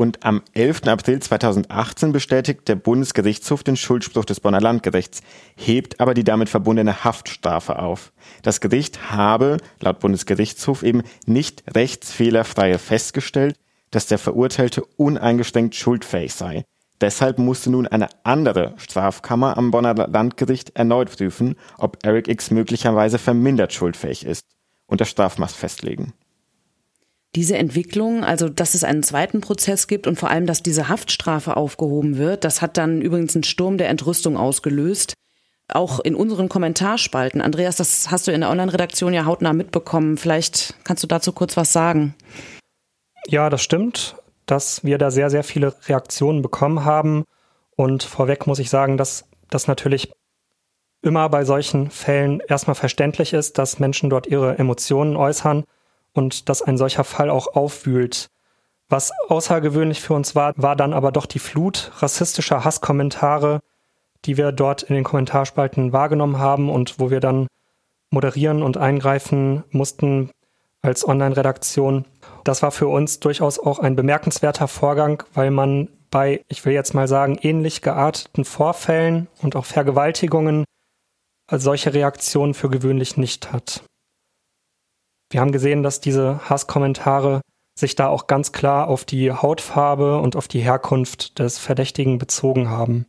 Und 0.00 0.24
am 0.24 0.40
11. 0.54 0.84
April 0.86 1.20
2018 1.20 2.10
bestätigt 2.10 2.66
der 2.68 2.74
Bundesgerichtshof 2.74 3.62
den 3.62 3.76
Schuldspruch 3.76 4.24
des 4.24 4.40
Bonner 4.40 4.58
Landgerichts, 4.58 5.20
hebt 5.56 6.00
aber 6.00 6.14
die 6.14 6.24
damit 6.24 6.48
verbundene 6.48 7.04
Haftstrafe 7.04 7.78
auf. 7.78 8.10
Das 8.40 8.62
Gericht 8.62 9.10
habe, 9.12 9.58
laut 9.78 10.00
Bundesgerichtshof, 10.00 10.84
eben 10.84 11.02
nicht 11.26 11.64
rechtsfehlerfrei 11.74 12.78
festgestellt, 12.78 13.56
dass 13.90 14.06
der 14.06 14.16
Verurteilte 14.16 14.84
uneingeschränkt 14.96 15.74
schuldfähig 15.74 16.32
sei. 16.32 16.64
Deshalb 17.02 17.38
musste 17.38 17.68
nun 17.68 17.86
eine 17.86 18.08
andere 18.24 18.72
Strafkammer 18.78 19.58
am 19.58 19.70
Bonner 19.70 19.92
Landgericht 19.92 20.76
erneut 20.76 21.14
prüfen, 21.14 21.56
ob 21.76 21.98
Eric 22.06 22.26
X 22.26 22.50
möglicherweise 22.50 23.18
vermindert 23.18 23.74
schuldfähig 23.74 24.24
ist 24.24 24.46
und 24.86 25.02
das 25.02 25.10
Strafmaß 25.10 25.52
festlegen. 25.52 26.14
Diese 27.36 27.56
Entwicklung, 27.56 28.24
also 28.24 28.48
dass 28.48 28.74
es 28.74 28.82
einen 28.82 29.02
zweiten 29.02 29.40
Prozess 29.40 29.86
gibt 29.86 30.06
und 30.06 30.18
vor 30.18 30.30
allem, 30.30 30.46
dass 30.46 30.62
diese 30.62 30.88
Haftstrafe 30.88 31.56
aufgehoben 31.56 32.18
wird, 32.18 32.44
das 32.44 32.60
hat 32.60 32.76
dann 32.76 33.00
übrigens 33.00 33.36
einen 33.36 33.44
Sturm 33.44 33.78
der 33.78 33.88
Entrüstung 33.88 34.36
ausgelöst. 34.36 35.14
Auch 35.68 36.00
in 36.00 36.16
unseren 36.16 36.48
Kommentarspalten. 36.48 37.40
Andreas, 37.40 37.76
das 37.76 38.10
hast 38.10 38.26
du 38.26 38.32
in 38.32 38.40
der 38.40 38.50
Online-Redaktion 38.50 39.14
ja 39.14 39.24
hautnah 39.24 39.52
mitbekommen. 39.52 40.16
Vielleicht 40.16 40.74
kannst 40.82 41.04
du 41.04 41.06
dazu 41.06 41.32
kurz 41.32 41.56
was 41.56 41.72
sagen. 41.72 42.16
Ja, 43.28 43.50
das 43.50 43.62
stimmt 43.62 44.16
dass 44.50 44.82
wir 44.84 44.98
da 44.98 45.10
sehr, 45.10 45.30
sehr 45.30 45.44
viele 45.44 45.74
Reaktionen 45.86 46.42
bekommen 46.42 46.84
haben. 46.84 47.24
Und 47.76 48.02
vorweg 48.02 48.46
muss 48.46 48.58
ich 48.58 48.68
sagen, 48.68 48.96
dass 48.96 49.28
das 49.48 49.68
natürlich 49.68 50.12
immer 51.02 51.28
bei 51.28 51.44
solchen 51.44 51.90
Fällen 51.90 52.40
erstmal 52.46 52.74
verständlich 52.74 53.32
ist, 53.32 53.58
dass 53.58 53.78
Menschen 53.78 54.10
dort 54.10 54.26
ihre 54.26 54.58
Emotionen 54.58 55.16
äußern 55.16 55.64
und 56.12 56.48
dass 56.48 56.62
ein 56.62 56.76
solcher 56.76 57.04
Fall 57.04 57.30
auch 57.30 57.54
aufwühlt. 57.54 58.28
Was 58.88 59.12
außergewöhnlich 59.28 60.00
für 60.00 60.14
uns 60.14 60.34
war, 60.34 60.52
war 60.56 60.74
dann 60.74 60.92
aber 60.92 61.12
doch 61.12 61.26
die 61.26 61.38
Flut 61.38 61.92
rassistischer 61.98 62.64
Hasskommentare, 62.64 63.60
die 64.24 64.36
wir 64.36 64.52
dort 64.52 64.82
in 64.82 64.94
den 64.94 65.04
Kommentarspalten 65.04 65.92
wahrgenommen 65.92 66.38
haben 66.38 66.68
und 66.68 66.98
wo 66.98 67.10
wir 67.10 67.20
dann 67.20 67.46
moderieren 68.10 68.62
und 68.62 68.76
eingreifen 68.76 69.62
mussten 69.70 70.30
als 70.82 71.06
Online-Redaktion. 71.06 72.06
Das 72.44 72.62
war 72.62 72.72
für 72.72 72.88
uns 72.88 73.20
durchaus 73.20 73.58
auch 73.58 73.78
ein 73.78 73.96
bemerkenswerter 73.96 74.66
Vorgang, 74.66 75.22
weil 75.34 75.50
man 75.50 75.88
bei, 76.10 76.44
ich 76.48 76.64
will 76.64 76.72
jetzt 76.72 76.94
mal 76.94 77.06
sagen, 77.06 77.38
ähnlich 77.40 77.82
gearteten 77.82 78.44
Vorfällen 78.44 79.28
und 79.40 79.54
auch 79.54 79.64
Vergewaltigungen 79.64 80.64
solche 81.52 81.94
Reaktionen 81.94 82.54
für 82.54 82.68
gewöhnlich 82.68 83.16
nicht 83.16 83.52
hat. 83.52 83.82
Wir 85.30 85.40
haben 85.40 85.52
gesehen, 85.52 85.82
dass 85.82 86.00
diese 86.00 86.40
Hasskommentare 86.50 87.40
sich 87.78 87.94
da 87.94 88.08
auch 88.08 88.26
ganz 88.26 88.52
klar 88.52 88.88
auf 88.88 89.04
die 89.04 89.32
Hautfarbe 89.32 90.20
und 90.20 90.36
auf 90.36 90.48
die 90.48 90.60
Herkunft 90.60 91.38
des 91.38 91.58
Verdächtigen 91.58 92.18
bezogen 92.18 92.68
haben. 92.68 93.06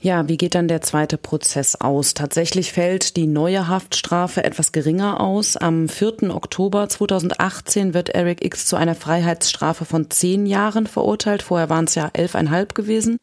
Ja, 0.00 0.28
wie 0.28 0.36
geht 0.36 0.54
dann 0.54 0.68
der 0.68 0.80
zweite 0.80 1.18
Prozess 1.18 1.74
aus? 1.74 2.14
Tatsächlich 2.14 2.72
fällt 2.72 3.16
die 3.16 3.26
neue 3.26 3.66
Haftstrafe 3.66 4.44
etwas 4.44 4.70
geringer 4.70 5.20
aus. 5.20 5.56
Am 5.56 5.88
4. 5.88 6.32
Oktober 6.32 6.88
2018 6.88 7.94
wird 7.94 8.10
Eric 8.10 8.44
X 8.44 8.66
zu 8.66 8.76
einer 8.76 8.94
Freiheitsstrafe 8.94 9.84
von 9.84 10.08
zehn 10.08 10.46
Jahren 10.46 10.86
verurteilt. 10.86 11.42
Vorher 11.42 11.68
waren 11.68 11.86
es 11.86 11.96
ja 11.96 12.08
elfeinhalb 12.12 12.76
gewesen. 12.76 13.18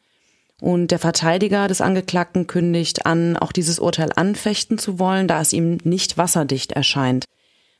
Und 0.60 0.90
der 0.90 0.98
Verteidiger 0.98 1.66
des 1.66 1.80
Angeklagten 1.80 2.46
kündigt 2.46 3.06
an, 3.06 3.38
auch 3.38 3.52
dieses 3.52 3.78
Urteil 3.78 4.10
anfechten 4.14 4.76
zu 4.76 4.98
wollen, 4.98 5.28
da 5.28 5.40
es 5.40 5.54
ihm 5.54 5.78
nicht 5.84 6.18
wasserdicht 6.18 6.72
erscheint. 6.72 7.24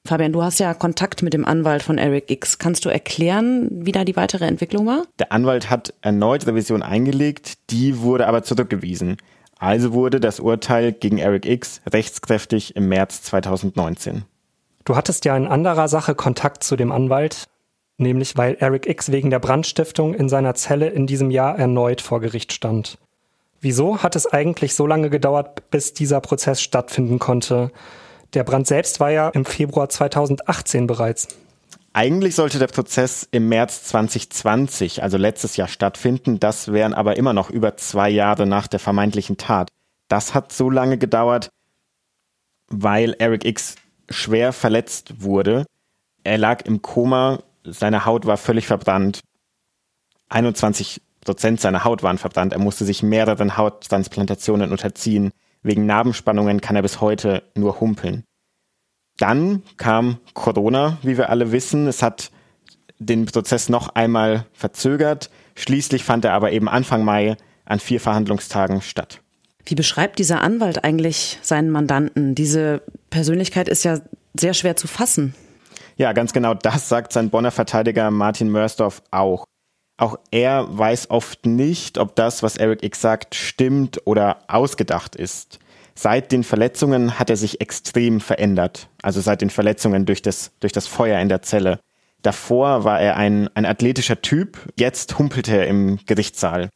Fabian, 0.07 0.33
du 0.33 0.43
hast 0.43 0.59
ja 0.59 0.75
Kontakt 0.75 1.23
mit 1.23 1.33
dem 1.33 1.45
Anwalt 1.45 1.83
von 1.83 1.99
Eric 1.99 2.31
X. 2.31 2.59
Kannst 2.59 2.85
du 2.85 2.89
erklären, 2.89 3.69
wie 3.71 3.93
da 3.93 4.05
die 4.05 4.17
weitere 4.17 4.47
Entwicklung 4.47 4.87
war? 4.87 5.05
Der 5.19 5.33
Anwalt 5.33 5.71
hat 5.71 5.95
erneut 6.01 6.47
Revision 6.47 6.83
eingelegt, 6.83 7.71
die 7.71 8.01
wurde 8.01 8.27
aber 8.27 8.43
zurückgewiesen. 8.43 9.17
Also 9.59 9.93
wurde 9.93 10.21
das 10.21 10.41
Urteil 10.41 10.93
gegen 10.93 11.19
Eric 11.19 11.47
X 11.47 11.81
rechtskräftig 11.91 12.77
im 12.77 12.89
März 12.89 13.23
2019. 13.23 14.25
Du 14.85 14.97
hattest 14.97 15.25
ja 15.25 15.37
in 15.37 15.47
anderer 15.47 15.89
Sache 15.89 16.15
Kontakt 16.15 16.63
zu 16.63 16.77
dem 16.77 16.93
Anwalt, 16.93 17.45
nämlich 17.99 18.37
weil 18.37 18.57
Eric 18.61 18.87
X 18.87 19.11
wegen 19.11 19.31
der 19.31 19.41
Brandstiftung 19.41 20.15
in 20.15 20.29
seiner 20.29 20.55
Zelle 20.55 20.89
in 20.89 21.07
diesem 21.07 21.31
Jahr 21.31 21.59
erneut 21.59 22.01
vor 22.01 22.21
Gericht 22.21 22.53
stand. 22.53 22.99
Wieso 23.61 24.03
hat 24.03 24.15
es 24.15 24.27
eigentlich 24.27 24.75
so 24.75 24.87
lange 24.87 25.11
gedauert, 25.11 25.71
bis 25.71 25.95
dieser 25.95 26.21
Prozess 26.21 26.61
stattfinden 26.61 27.19
konnte? 27.19 27.73
Der 28.37 28.45
Brand 28.45 28.67
selbst 28.67 29.01
war 29.01 29.11
ja 29.11 29.31
im 29.31 29.47
Februar 29.47 29.89
2018 29.89 30.87
bereits. 30.87 31.27
Eigentlich 31.95 32.35
sollte 32.35 32.59
der 32.59 32.67
Prozess 32.67 33.27
im 33.31 33.49
März 33.49 33.85
2020, 33.85 35.03
also 35.03 35.17
letztes 35.17 35.57
Jahr, 35.57 35.69
stattfinden. 35.69 36.39
Das 36.39 36.71
wären 36.71 36.93
aber 36.93 37.17
immer 37.17 37.33
noch 37.33 37.49
über 37.49 37.79
zwei 37.79 38.11
Jahre 38.11 38.45
nach 38.45 38.67
der 38.67 38.79
vermeintlichen 38.79 39.39
Tat. 39.39 39.71
Das 40.09 40.35
hat 40.35 40.53
so 40.53 40.69
lange 40.69 40.99
gedauert, 40.99 41.49
weil 42.69 43.17
Eric 43.19 43.47
X 43.47 43.77
schwer 44.11 44.53
verletzt 44.53 45.23
wurde. 45.23 45.65
Er 46.23 46.37
lag 46.37 46.61
im 46.67 46.83
Koma, 46.83 47.43
seine 47.65 48.05
Haut 48.05 48.27
war 48.27 48.37
völlig 48.37 48.67
verbrannt. 48.67 49.21
21 50.29 51.01
Prozent 51.23 51.63
seiner 51.63 51.85
Haut 51.85 52.03
waren 52.03 52.19
verbrannt. 52.19 52.53
Er 52.53 52.59
musste 52.59 52.85
sich 52.85 53.03
mehreren 53.03 53.57
Hauttransplantationen 53.57 54.73
unterziehen. 54.73 55.33
Wegen 55.67 55.85
Narbenspannungen 55.85 56.61
kann 56.61 56.77
er 56.77 56.83
bis 56.83 57.01
heute 57.01 57.43
nur 57.57 57.81
humpeln. 57.81 58.23
Dann 59.19 59.65
kam 59.79 60.19
Corona, 60.33 60.99
wie 61.03 61.19
wir 61.19 61.29
alle 61.29 61.51
wissen. 61.51 61.89
Es 61.89 62.05
hat 62.05 62.31
den 63.01 63.27
Prozess 63.27 63.69
noch 63.69 63.89
einmal 63.97 64.47
verzögert. 64.53 65.29
Schließlich 65.57 66.05
fand 66.05 66.25
er 66.25 66.35
aber 66.35 66.53
eben 66.53 66.69
Anfang 66.69 67.05
Mai 67.05 67.37
an 67.65 67.81
vier 67.81 67.99
Verhandlungstagen 67.99 68.81
statt. 68.81 69.23
Wie 69.65 69.75
beschreibt 69.75 70.21
dieser 70.21 70.41
Anwalt 70.41 70.85
eigentlich 70.85 71.41
seinen 71.43 71.71
Mandanten? 71.71 72.37
Diese 72.37 72.83
Persönlichkeit 73.11 73.69
ist 73.69 73.83
ja 73.83 73.99
sehr 74.39 74.55
schwer 74.55 74.77
zu 74.77 74.87
fassen. 74.87 75.35
Ja, 75.97 76.13
ganz 76.13 76.33
genau 76.33 76.55
das 76.55 76.89
sagt 76.89 77.13
sein 77.13 77.31
Bonner 77.31 77.51
Verteidiger 77.51 78.13
Martin 78.13 78.51
Mörsdorf 78.51 79.03
auch. 79.11 79.47
Auch 79.99 80.19
er 80.31 80.67
weiß 80.77 81.11
oft 81.11 81.47
nicht, 81.47 81.99
ob 81.99 82.17
das, 82.17 82.43
was 82.43 82.57
Eric 82.57 82.83
X 82.83 83.01
sagt, 83.01 83.35
stimmt 83.35 84.01
oder 84.05 84.39
ausgedacht 84.49 85.17
ist. 85.17 85.59
Seit 85.95 86.33
den 86.33 86.45
Verletzungen 86.45 87.19
hat 87.19 87.31
er 87.31 87.37
sich 87.37 87.63
extrem 87.63 88.21
verändert. 88.21 88.91
Also 89.01 89.23
seit 89.23 89.41
den 89.41 89.49
Verletzungen 89.49 90.05
durch 90.05 90.21
das, 90.21 90.53
durch 90.61 90.73
das 90.73 90.87
Feuer 90.87 91.19
in 91.21 91.31
der 91.31 91.41
Zelle. 91.41 91.81
Davor 92.21 92.85
war 92.85 93.01
er 93.01 93.17
ein, 93.17 93.49
ein 93.55 93.65
athletischer 93.65 94.21
Typ, 94.21 94.59
jetzt 94.79 95.19
humpelte 95.19 95.57
er 95.57 95.67
im 95.69 95.99
Gerichtssaal. 96.05 96.69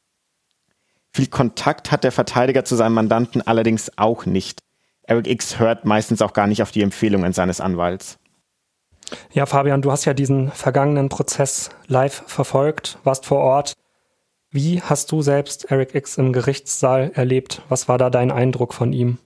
Viel 1.13 1.27
Kontakt 1.27 1.91
hat 1.91 2.05
der 2.05 2.13
Verteidiger 2.13 2.65
zu 2.65 2.77
seinem 2.77 2.95
Mandanten 2.95 3.43
allerdings 3.43 3.91
auch 3.97 4.27
nicht. 4.27 4.61
Eric 5.03 5.27
X 5.27 5.59
hört 5.59 5.85
meistens 5.85 6.23
auch 6.23 6.33
gar 6.33 6.47
nicht 6.47 6.63
auf 6.63 6.71
die 6.71 6.83
Empfehlungen 6.83 7.33
seines 7.33 7.61
Anwalts. 7.61 8.19
Ja, 9.33 9.47
Fabian, 9.47 9.83
du 9.83 9.91
hast 9.91 10.05
ja 10.05 10.15
diesen 10.15 10.51
vergangenen 10.51 11.09
Prozess 11.09 11.71
live 11.87 12.23
verfolgt, 12.27 12.99
warst 13.05 13.27
vor 13.27 13.39
Ort. 13.39 13.75
Wie 14.51 14.83
hast 14.83 15.13
du 15.13 15.23
selbst 15.23 15.71
Eric 15.71 15.95
X 15.95 16.19
im 16.19 16.33
Gerichtssaal 16.33 17.13
erlebt? 17.15 17.63
Was 17.69 17.89
war 17.89 17.99
da 17.99 18.11
dein 18.11 18.31
Eindruck 18.31 18.75
von 18.75 18.93
ihm? 18.93 19.19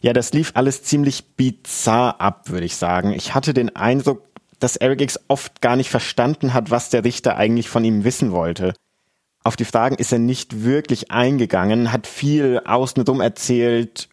Ja, 0.00 0.12
das 0.12 0.32
lief 0.32 0.52
alles 0.54 0.82
ziemlich 0.82 1.34
bizarr 1.36 2.20
ab, 2.20 2.50
würde 2.50 2.66
ich 2.66 2.76
sagen. 2.76 3.12
Ich 3.12 3.34
hatte 3.34 3.54
den 3.54 3.74
Eindruck, 3.74 4.22
dass 4.60 4.76
Eric 4.76 5.00
X 5.00 5.18
oft 5.28 5.60
gar 5.60 5.76
nicht 5.76 5.90
verstanden 5.90 6.54
hat, 6.54 6.70
was 6.70 6.90
der 6.90 7.04
Richter 7.04 7.36
eigentlich 7.36 7.68
von 7.68 7.84
ihm 7.84 8.04
wissen 8.04 8.32
wollte. 8.32 8.74
Auf 9.44 9.56
die 9.56 9.64
Fragen 9.64 9.96
ist 9.96 10.12
er 10.12 10.18
nicht 10.18 10.64
wirklich 10.64 11.10
eingegangen, 11.10 11.92
hat 11.92 12.06
viel 12.06 12.60
außenrum 12.64 13.20
erzählt, 13.20 14.08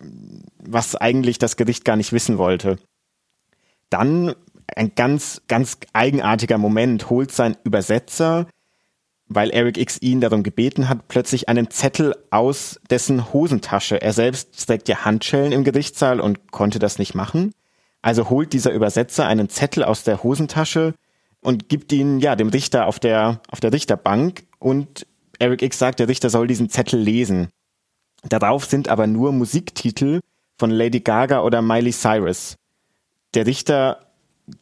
was 0.60 0.96
eigentlich 0.96 1.40
das 1.40 1.58
Gericht 1.58 1.84
gar 1.84 1.98
nicht 1.98 2.14
wissen 2.14 2.38
wollte. 2.38 2.78
Dann 3.90 4.36
ein 4.76 4.94
ganz, 4.96 5.42
ganz 5.48 5.78
eigenartiger 5.94 6.58
Moment 6.58 7.10
holt 7.10 7.32
sein 7.32 7.58
Übersetzer, 7.64 8.48
weil 9.28 9.50
Eric 9.50 9.78
X 9.78 10.02
ihn 10.02 10.22
darum 10.22 10.44
gebeten 10.44 10.88
hat, 10.88 11.08
plötzlich 11.08 11.50
einen 11.50 11.72
Zettel 11.72 12.16
aus 12.30 12.80
dessen 12.90 13.34
Hosentasche. 13.34 14.02
Er 14.02 14.14
selbst 14.14 14.68
trägt 14.68 14.88
ja 14.88 15.04
Handschellen 15.06 15.52
im 15.52 15.64
Gerichtssaal 15.64 16.20
und 16.20 16.52
konnte 16.52 16.80
das 16.80 17.00
nicht 17.00 17.16
machen. 17.16 17.54
Also 18.02 18.30
holt 18.30 18.54
dieser 18.54 18.72
Übersetzer 18.72 19.26
einen 19.26 19.50
Zettel 19.50 19.84
aus 19.84 20.04
der 20.04 20.22
Hosentasche 20.22 20.94
und 21.42 21.70
gibt 21.70 21.92
ihn 21.92 22.20
ja 22.20 22.36
dem 22.36 22.50
Richter 22.50 22.86
auf 22.86 23.00
der 23.00 23.42
auf 23.50 23.60
der 23.60 23.74
Richterbank 23.74 24.46
und 24.60 25.08
Eric 25.40 25.64
X 25.64 25.80
sagt, 25.80 26.00
der 26.00 26.08
Richter 26.08 26.30
soll 26.30 26.48
diesen 26.48 26.70
Zettel 26.70 27.00
lesen. 27.00 27.50
Darauf 28.24 28.66
sind 28.66 28.90
aber 28.90 29.08
nur 29.08 29.32
Musiktitel 29.32 30.22
von 30.58 30.70
Lady 30.70 31.00
Gaga 31.00 31.42
oder 31.42 31.62
Miley 31.62 31.92
Cyrus. 31.92 32.56
Der 33.34 33.46
Richter 33.46 34.05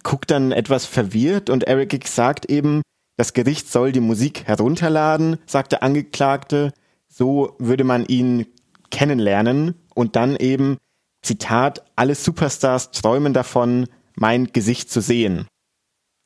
guckt 0.03 0.31
dann 0.31 0.51
etwas 0.51 0.85
verwirrt 0.85 1.49
und 1.49 1.65
Eric 1.65 1.93
X 1.93 2.15
sagt 2.15 2.45
eben, 2.45 2.81
das 3.17 3.33
Gericht 3.33 3.71
soll 3.71 3.91
die 3.91 3.99
Musik 3.99 4.47
herunterladen, 4.47 5.37
sagt 5.45 5.71
der 5.71 5.83
Angeklagte. 5.83 6.73
So 7.07 7.55
würde 7.59 7.83
man 7.83 8.05
ihn 8.05 8.47
kennenlernen 8.89 9.75
und 9.93 10.15
dann 10.15 10.35
eben 10.35 10.77
Zitat, 11.21 11.83
alle 11.95 12.15
Superstars 12.15 12.91
träumen 12.91 13.33
davon, 13.33 13.87
mein 14.15 14.47
Gesicht 14.47 14.89
zu 14.89 15.01
sehen. 15.01 15.47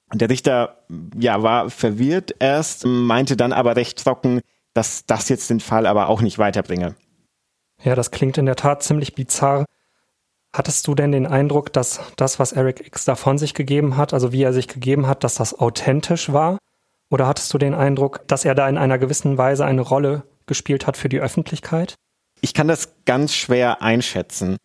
Und 0.09 0.21
der 0.21 0.29
Richter, 0.29 0.85
ja, 1.17 1.43
war 1.43 1.69
verwirrt 1.69 2.35
erst, 2.39 2.85
meinte 2.85 3.35
dann 3.35 3.53
aber 3.53 3.75
recht 3.75 4.01
trocken, 4.01 4.41
dass 4.73 5.05
das 5.05 5.27
jetzt 5.29 5.49
den 5.49 5.59
Fall 5.59 5.85
aber 5.85 6.07
auch 6.07 6.21
nicht 6.21 6.39
weiterbringe. 6.39 6.95
Ja, 7.83 7.95
das 7.95 8.11
klingt 8.11 8.37
in 8.37 8.45
der 8.45 8.55
Tat 8.55 8.83
ziemlich 8.83 9.13
bizarr. 9.15 9.65
Hattest 10.57 10.87
du 10.87 10.95
denn 10.95 11.11
den 11.11 11.27
Eindruck, 11.27 11.71
dass 11.71 11.99
das, 12.15 12.39
was 12.39 12.51
Eric 12.51 12.87
X 12.87 13.05
da 13.05 13.13
von 13.13 13.37
sich 13.37 13.53
gegeben 13.53 13.95
hat, 13.95 14.11
also 14.11 14.31
wie 14.31 14.41
er 14.41 14.53
sich 14.53 14.67
gegeben 14.67 15.05
hat, 15.05 15.23
dass 15.23 15.35
das 15.35 15.59
authentisch 15.59 16.33
war? 16.33 16.57
Oder 17.11 17.27
hattest 17.27 17.53
du 17.53 17.59
den 17.59 17.75
Eindruck, 17.75 18.27
dass 18.27 18.43
er 18.43 18.55
da 18.55 18.67
in 18.67 18.79
einer 18.79 18.97
gewissen 18.97 19.37
Weise 19.37 19.65
eine 19.65 19.81
Rolle 19.81 20.23
gespielt 20.47 20.87
hat 20.87 20.97
für 20.97 21.09
die 21.09 21.19
Öffentlichkeit? 21.19 21.93
Ich 22.41 22.55
kann 22.55 22.67
das 22.67 22.95
ganz 23.05 23.35
schwer 23.35 23.83
einschätzen. 23.83 24.57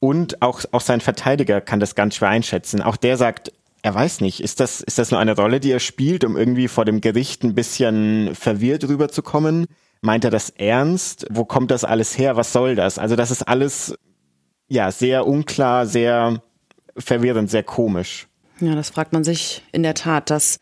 Und 0.00 0.42
auch, 0.42 0.64
auch 0.72 0.82
sein 0.82 1.00
Verteidiger 1.00 1.62
kann 1.62 1.80
das 1.80 1.94
ganz 1.94 2.16
schwer 2.16 2.28
einschätzen. 2.28 2.82
Auch 2.82 2.98
der 2.98 3.16
sagt, 3.16 3.50
er 3.80 3.94
weiß 3.94 4.20
nicht, 4.20 4.40
ist 4.40 4.60
das, 4.60 4.82
ist 4.82 4.98
das 4.98 5.10
nur 5.10 5.18
eine 5.18 5.34
Rolle, 5.34 5.60
die 5.60 5.72
er 5.72 5.80
spielt, 5.80 6.24
um 6.24 6.36
irgendwie 6.36 6.68
vor 6.68 6.84
dem 6.84 7.00
Gericht 7.00 7.42
ein 7.42 7.54
bisschen 7.54 8.34
verwirrt 8.34 8.86
rüberzukommen? 8.86 9.64
Meint 10.02 10.26
er 10.26 10.30
das 10.30 10.50
ernst? 10.50 11.26
Wo 11.30 11.46
kommt 11.46 11.70
das 11.70 11.84
alles 11.84 12.18
her? 12.18 12.36
Was 12.36 12.52
soll 12.52 12.74
das? 12.74 12.98
Also 12.98 13.16
das 13.16 13.30
ist 13.30 13.48
alles, 13.48 13.94
ja, 14.68 14.90
sehr 14.90 15.26
unklar, 15.26 15.86
sehr 15.86 16.42
verwirrend, 16.96 17.50
sehr 17.50 17.62
komisch. 17.62 18.28
Ja, 18.60 18.74
das 18.74 18.90
fragt 18.90 19.12
man 19.12 19.24
sich 19.24 19.62
in 19.72 19.82
der 19.82 19.94
Tat. 19.94 20.30
Das 20.30 20.58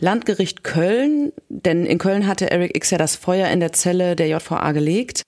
Landgericht 0.00 0.64
Köln, 0.64 1.32
denn 1.48 1.86
in 1.86 1.98
Köln 1.98 2.26
hatte 2.26 2.50
Eric 2.50 2.76
X 2.76 2.90
ja 2.90 2.98
das 2.98 3.16
Feuer 3.16 3.48
in 3.48 3.60
der 3.60 3.72
Zelle 3.72 4.16
der 4.16 4.28
JVA 4.28 4.72
gelegt, 4.72 5.22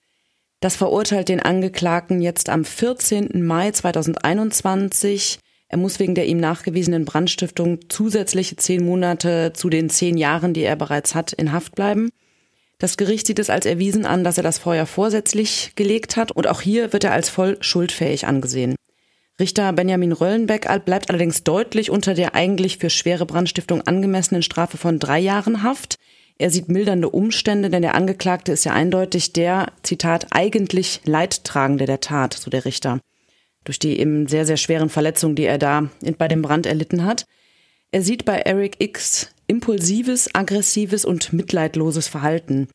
das 0.60 0.74
verurteilt 0.74 1.28
den 1.28 1.40
Angeklagten 1.40 2.20
jetzt 2.20 2.48
am 2.48 2.64
14. 2.64 3.46
Mai 3.46 3.70
2021. 3.70 5.38
Er 5.68 5.78
muss 5.78 6.00
wegen 6.00 6.16
der 6.16 6.26
ihm 6.26 6.38
nachgewiesenen 6.38 7.04
Brandstiftung 7.04 7.88
zusätzliche 7.88 8.56
zehn 8.56 8.84
Monate 8.84 9.52
zu 9.54 9.68
den 9.68 9.88
zehn 9.88 10.16
Jahren, 10.16 10.54
die 10.54 10.64
er 10.64 10.76
bereits 10.76 11.14
hat, 11.14 11.32
in 11.32 11.52
Haft 11.52 11.76
bleiben. 11.76 12.10
Das 12.78 12.96
Gericht 12.96 13.26
sieht 13.26 13.40
es 13.40 13.50
als 13.50 13.66
erwiesen 13.66 14.06
an, 14.06 14.22
dass 14.22 14.36
er 14.36 14.44
das 14.44 14.58
Feuer 14.58 14.86
vorsätzlich 14.86 15.72
gelegt 15.74 16.16
hat 16.16 16.30
und 16.30 16.46
auch 16.46 16.60
hier 16.60 16.92
wird 16.92 17.02
er 17.02 17.12
als 17.12 17.28
voll 17.28 17.56
schuldfähig 17.60 18.26
angesehen. 18.26 18.76
Richter 19.40 19.72
Benjamin 19.72 20.12
Röllenbeck 20.12 20.68
bleibt 20.84 21.10
allerdings 21.10 21.44
deutlich 21.44 21.90
unter 21.90 22.14
der 22.14 22.34
eigentlich 22.34 22.78
für 22.78 22.90
schwere 22.90 23.26
Brandstiftung 23.26 23.82
angemessenen 23.82 24.42
Strafe 24.42 24.76
von 24.76 24.98
drei 24.98 25.18
Jahren 25.18 25.62
Haft. 25.62 25.96
Er 26.38 26.50
sieht 26.50 26.68
mildernde 26.68 27.10
Umstände, 27.10 27.68
denn 27.68 27.82
der 27.82 27.96
Angeklagte 27.96 28.52
ist 28.52 28.64
ja 28.64 28.72
eindeutig 28.72 29.32
der, 29.32 29.72
Zitat, 29.82 30.28
eigentlich 30.30 31.00
Leidtragende 31.04 31.86
der 31.86 32.00
Tat, 32.00 32.34
so 32.34 32.48
der 32.48 32.64
Richter. 32.64 33.00
Durch 33.64 33.80
die 33.80 33.98
eben 33.98 34.28
sehr, 34.28 34.46
sehr 34.46 34.56
schweren 34.56 34.88
Verletzungen, 34.88 35.34
die 35.34 35.44
er 35.44 35.58
da 35.58 35.88
bei 36.16 36.28
dem 36.28 36.42
Brand 36.42 36.66
erlitten 36.66 37.04
hat. 37.04 37.26
Er 37.90 38.02
sieht 38.02 38.24
bei 38.24 38.38
Eric 38.38 38.76
X 38.78 39.30
impulsives, 39.48 40.32
aggressives 40.34 41.04
und 41.04 41.32
mitleidloses 41.32 42.06
Verhalten. 42.06 42.68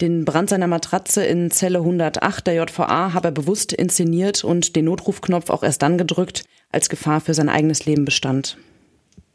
Den 0.00 0.24
Brand 0.24 0.48
seiner 0.48 0.66
Matratze 0.66 1.22
in 1.24 1.50
Zelle 1.50 1.80
108 1.80 2.46
der 2.46 2.54
JVA 2.54 3.12
habe 3.12 3.28
er 3.28 3.32
bewusst 3.32 3.74
inszeniert 3.74 4.42
und 4.42 4.74
den 4.74 4.86
Notrufknopf 4.86 5.50
auch 5.50 5.62
erst 5.62 5.82
dann 5.82 5.98
gedrückt, 5.98 6.44
als 6.72 6.88
Gefahr 6.88 7.20
für 7.20 7.34
sein 7.34 7.50
eigenes 7.50 7.84
Leben 7.84 8.06
bestand. 8.06 8.56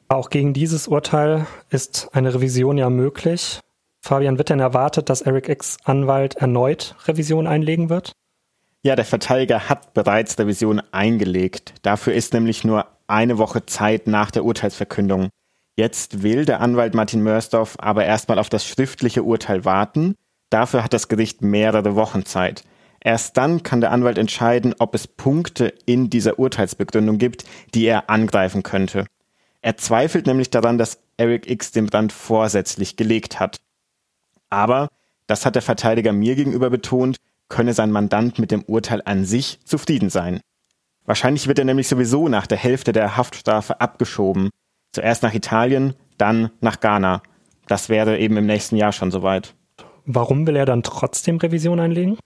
Auch 0.08 0.31
gegen 0.31 0.53
dieses 0.53 0.88
Urteil 0.88 1.45
ist 1.69 2.10
eine 2.13 2.34
Revision 2.34 2.79
ja 2.79 2.89
möglich. 2.89 3.60
Fabian, 4.01 4.38
wird 4.38 4.49
denn 4.49 4.60
erwartet, 4.60 5.10
dass 5.10 5.21
Eric 5.21 5.49
X 5.49 5.77
Anwalt 5.84 6.36
erneut 6.36 6.95
Revision 7.05 7.45
einlegen 7.45 7.89
wird? 7.89 8.12
Ja, 8.84 8.95
der 8.95 9.05
Verteidiger 9.05 9.67
hat 9.67 9.95
bereits 9.95 10.38
Revision 10.38 10.81
eingelegt. 10.91 11.73
Dafür 11.81 12.13
ist 12.13 12.34
nämlich 12.34 12.63
nur 12.63 12.86
eine 13.08 13.39
Woche 13.39 13.65
Zeit 13.65 14.05
nach 14.05 14.29
der 14.29 14.45
Urteilsverkündung. 14.45 15.29
Jetzt 15.77 16.23
will 16.23 16.45
der 16.45 16.61
Anwalt 16.61 16.93
Martin 16.93 17.21
Mörsdorf 17.21 17.75
aber 17.79 18.05
erstmal 18.05 18.39
auf 18.39 18.49
das 18.49 18.65
schriftliche 18.65 19.23
Urteil 19.23 19.65
warten. 19.65 20.15
Dafür 20.49 20.83
hat 20.83 20.93
das 20.93 21.09
Gericht 21.09 21.41
mehrere 21.41 21.95
Wochen 21.95 22.25
Zeit. 22.25 22.63
Erst 23.01 23.38
dann 23.38 23.61
kann 23.61 23.81
der 23.81 23.91
Anwalt 23.91 24.17
entscheiden, 24.17 24.73
ob 24.79 24.95
es 24.95 25.05
Punkte 25.05 25.73
in 25.85 26.09
dieser 26.09 26.39
Urteilsbegründung 26.39 27.17
gibt, 27.17 27.43
die 27.73 27.85
er 27.85 28.09
angreifen 28.09 28.63
könnte. 28.63 29.05
Er 29.61 29.77
zweifelt 29.77 30.27
nämlich 30.27 30.49
daran, 30.49 30.77
dass 30.77 30.99
Eric 31.17 31.49
X 31.49 31.71
den 31.71 31.88
Brand 31.88 32.13
vorsätzlich 32.13 32.95
gelegt 32.95 33.39
hat. 33.39 33.59
Aber, 34.49 34.88
das 35.27 35.45
hat 35.45 35.55
der 35.55 35.61
Verteidiger 35.61 36.13
mir 36.13 36.35
gegenüber 36.35 36.69
betont, 36.69 37.17
könne 37.49 37.73
sein 37.73 37.91
Mandant 37.91 38.39
mit 38.39 38.51
dem 38.51 38.63
Urteil 38.63 39.01
an 39.05 39.25
sich 39.25 39.59
zufrieden 39.65 40.09
sein. 40.09 40.39
Wahrscheinlich 41.03 41.47
wird 41.47 41.59
er 41.59 41.65
nämlich 41.65 41.88
sowieso 41.88 42.27
nach 42.27 42.47
der 42.47 42.57
Hälfte 42.57 42.91
der 42.91 43.17
Haftstrafe 43.17 43.81
abgeschoben. 43.81 44.49
Zuerst 44.95 45.23
nach 45.23 45.34
Italien, 45.34 45.93
dann 46.17 46.51
nach 46.62 46.79
Ghana. 46.79 47.21
Das 47.67 47.89
wäre 47.89 48.17
eben 48.17 48.38
im 48.38 48.45
nächsten 48.45 48.77
Jahr 48.77 48.93
schon 48.93 49.12
soweit. 49.12 49.53
Warum 50.05 50.47
will 50.47 50.55
er 50.55 50.65
dann 50.65 50.84
trotzdem 50.84 51.36
Revision 51.36 51.81
einlegen? 51.81 52.17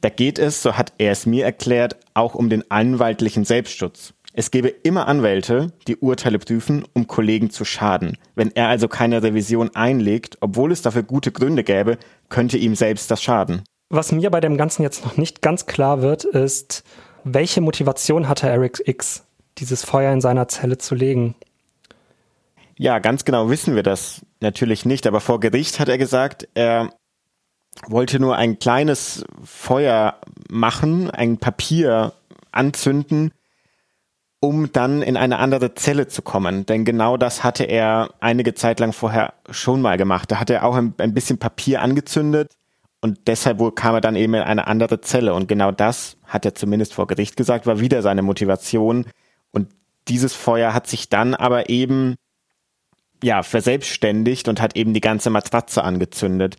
Da 0.00 0.08
geht 0.08 0.38
es, 0.38 0.62
so 0.62 0.78
hat 0.78 0.92
er 0.98 1.10
es 1.10 1.26
mir 1.26 1.44
erklärt, 1.44 1.96
auch 2.14 2.36
um 2.36 2.48
den 2.48 2.70
anwaltlichen 2.70 3.44
Selbstschutz. 3.44 4.14
Es 4.32 4.52
gebe 4.52 4.68
immer 4.68 5.08
Anwälte, 5.08 5.72
die 5.88 5.96
Urteile 5.96 6.38
prüfen, 6.38 6.84
um 6.92 7.08
Kollegen 7.08 7.50
zu 7.50 7.64
schaden. 7.64 8.16
Wenn 8.36 8.52
er 8.54 8.68
also 8.68 8.86
keine 8.86 9.20
Revision 9.20 9.74
einlegt, 9.74 10.38
obwohl 10.40 10.70
es 10.70 10.82
dafür 10.82 11.02
gute 11.02 11.32
Gründe 11.32 11.64
gäbe, 11.64 11.98
könnte 12.28 12.58
ihm 12.58 12.76
selbst 12.76 13.10
das 13.10 13.20
schaden. 13.20 13.64
Was 13.90 14.12
mir 14.12 14.30
bei 14.30 14.40
dem 14.40 14.56
Ganzen 14.56 14.84
jetzt 14.84 15.04
noch 15.04 15.16
nicht 15.16 15.42
ganz 15.42 15.66
klar 15.66 16.00
wird, 16.00 16.22
ist, 16.22 16.84
welche 17.24 17.60
Motivation 17.60 18.28
hatte 18.28 18.48
Eric 18.48 18.82
X, 18.86 19.24
dieses 19.58 19.84
Feuer 19.84 20.12
in 20.12 20.20
seiner 20.20 20.46
Zelle 20.46 20.78
zu 20.78 20.94
legen? 20.94 21.34
Ja, 22.82 22.98
ganz 22.98 23.24
genau 23.24 23.48
wissen 23.48 23.76
wir 23.76 23.84
das 23.84 24.26
natürlich 24.40 24.84
nicht, 24.84 25.06
aber 25.06 25.20
vor 25.20 25.38
Gericht 25.38 25.78
hat 25.78 25.88
er 25.88 25.98
gesagt, 25.98 26.48
er 26.54 26.92
wollte 27.86 28.18
nur 28.18 28.34
ein 28.34 28.58
kleines 28.58 29.24
Feuer 29.44 30.16
machen, 30.50 31.08
ein 31.08 31.38
Papier 31.38 32.12
anzünden, 32.50 33.30
um 34.40 34.72
dann 34.72 35.00
in 35.00 35.16
eine 35.16 35.38
andere 35.38 35.74
Zelle 35.76 36.08
zu 36.08 36.22
kommen. 36.22 36.66
Denn 36.66 36.84
genau 36.84 37.16
das 37.16 37.44
hatte 37.44 37.62
er 37.62 38.14
einige 38.18 38.52
Zeit 38.54 38.80
lang 38.80 38.92
vorher 38.92 39.34
schon 39.48 39.80
mal 39.80 39.96
gemacht. 39.96 40.32
Da 40.32 40.40
hat 40.40 40.50
er 40.50 40.64
auch 40.64 40.74
ein, 40.74 40.92
ein 40.98 41.14
bisschen 41.14 41.38
Papier 41.38 41.82
angezündet 41.82 42.50
und 43.00 43.28
deshalb 43.28 43.60
kam 43.76 43.94
er 43.94 44.00
dann 44.00 44.16
eben 44.16 44.34
in 44.34 44.42
eine 44.42 44.66
andere 44.66 45.00
Zelle. 45.00 45.34
Und 45.34 45.46
genau 45.46 45.70
das, 45.70 46.16
hat 46.26 46.44
er 46.44 46.56
zumindest 46.56 46.94
vor 46.94 47.06
Gericht 47.06 47.36
gesagt, 47.36 47.64
war 47.64 47.78
wieder 47.78 48.02
seine 48.02 48.22
Motivation. 48.22 49.06
Und 49.52 49.68
dieses 50.08 50.34
Feuer 50.34 50.74
hat 50.74 50.88
sich 50.88 51.08
dann 51.08 51.36
aber 51.36 51.68
eben, 51.68 52.16
ja, 53.22 53.42
verselbstständigt 53.42 54.48
und 54.48 54.60
hat 54.60 54.76
eben 54.76 54.94
die 54.94 55.00
ganze 55.00 55.30
Matratze 55.30 55.82
angezündet. 55.84 56.56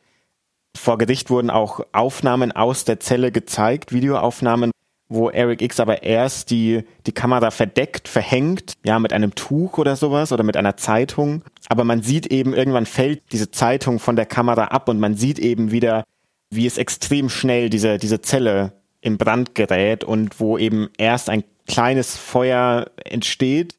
Vor 0.76 0.98
Gericht 0.98 1.30
wurden 1.30 1.50
auch 1.50 1.82
Aufnahmen 1.92 2.52
aus 2.52 2.86
der 2.86 3.00
Zelle 3.00 3.32
gezeigt, 3.32 3.94
Videoaufnahmen, 3.94 4.72
wo 5.08 5.30
Eric 5.30 5.62
X 5.62 5.80
aber 5.80 6.04
erst 6.04 6.50
die, 6.50 6.84
die 7.06 7.12
Kamera 7.12 7.52
verdeckt, 7.52 8.08
verhängt, 8.08 8.74
ja, 8.84 8.98
mit 8.98 9.14
einem 9.14 9.36
Tuch 9.36 9.78
oder 9.78 9.96
sowas 9.96 10.32
oder 10.32 10.44
mit 10.44 10.58
einer 10.58 10.78
Zeitung. 10.78 11.44
Aber 11.70 11.84
man 11.84 12.02
sieht 12.02 12.28
eben, 12.28 12.54
irgendwann 12.54 12.88
fällt 12.88 13.22
diese 13.32 13.52
Zeitung 13.52 14.00
von 14.00 14.16
der 14.16 14.26
Kamera 14.26 14.66
ab 14.66 14.90
und 14.90 15.00
man 15.00 15.16
sieht 15.16 15.38
eben 15.38 15.72
wieder, 15.72 16.04
wie 16.50 16.66
es 16.66 16.78
extrem 16.78 17.30
schnell 17.30 17.70
diese, 17.70 17.98
diese 17.98 18.22
Zelle 18.22 18.74
im 19.02 19.18
Brand 19.18 19.54
gerät 19.54 20.04
und 20.04 20.40
wo 20.40 20.58
eben 20.58 20.90
erst 20.98 21.30
ein 21.30 21.44
kleines 21.68 22.18
Feuer 22.18 22.90
entsteht, 23.06 23.76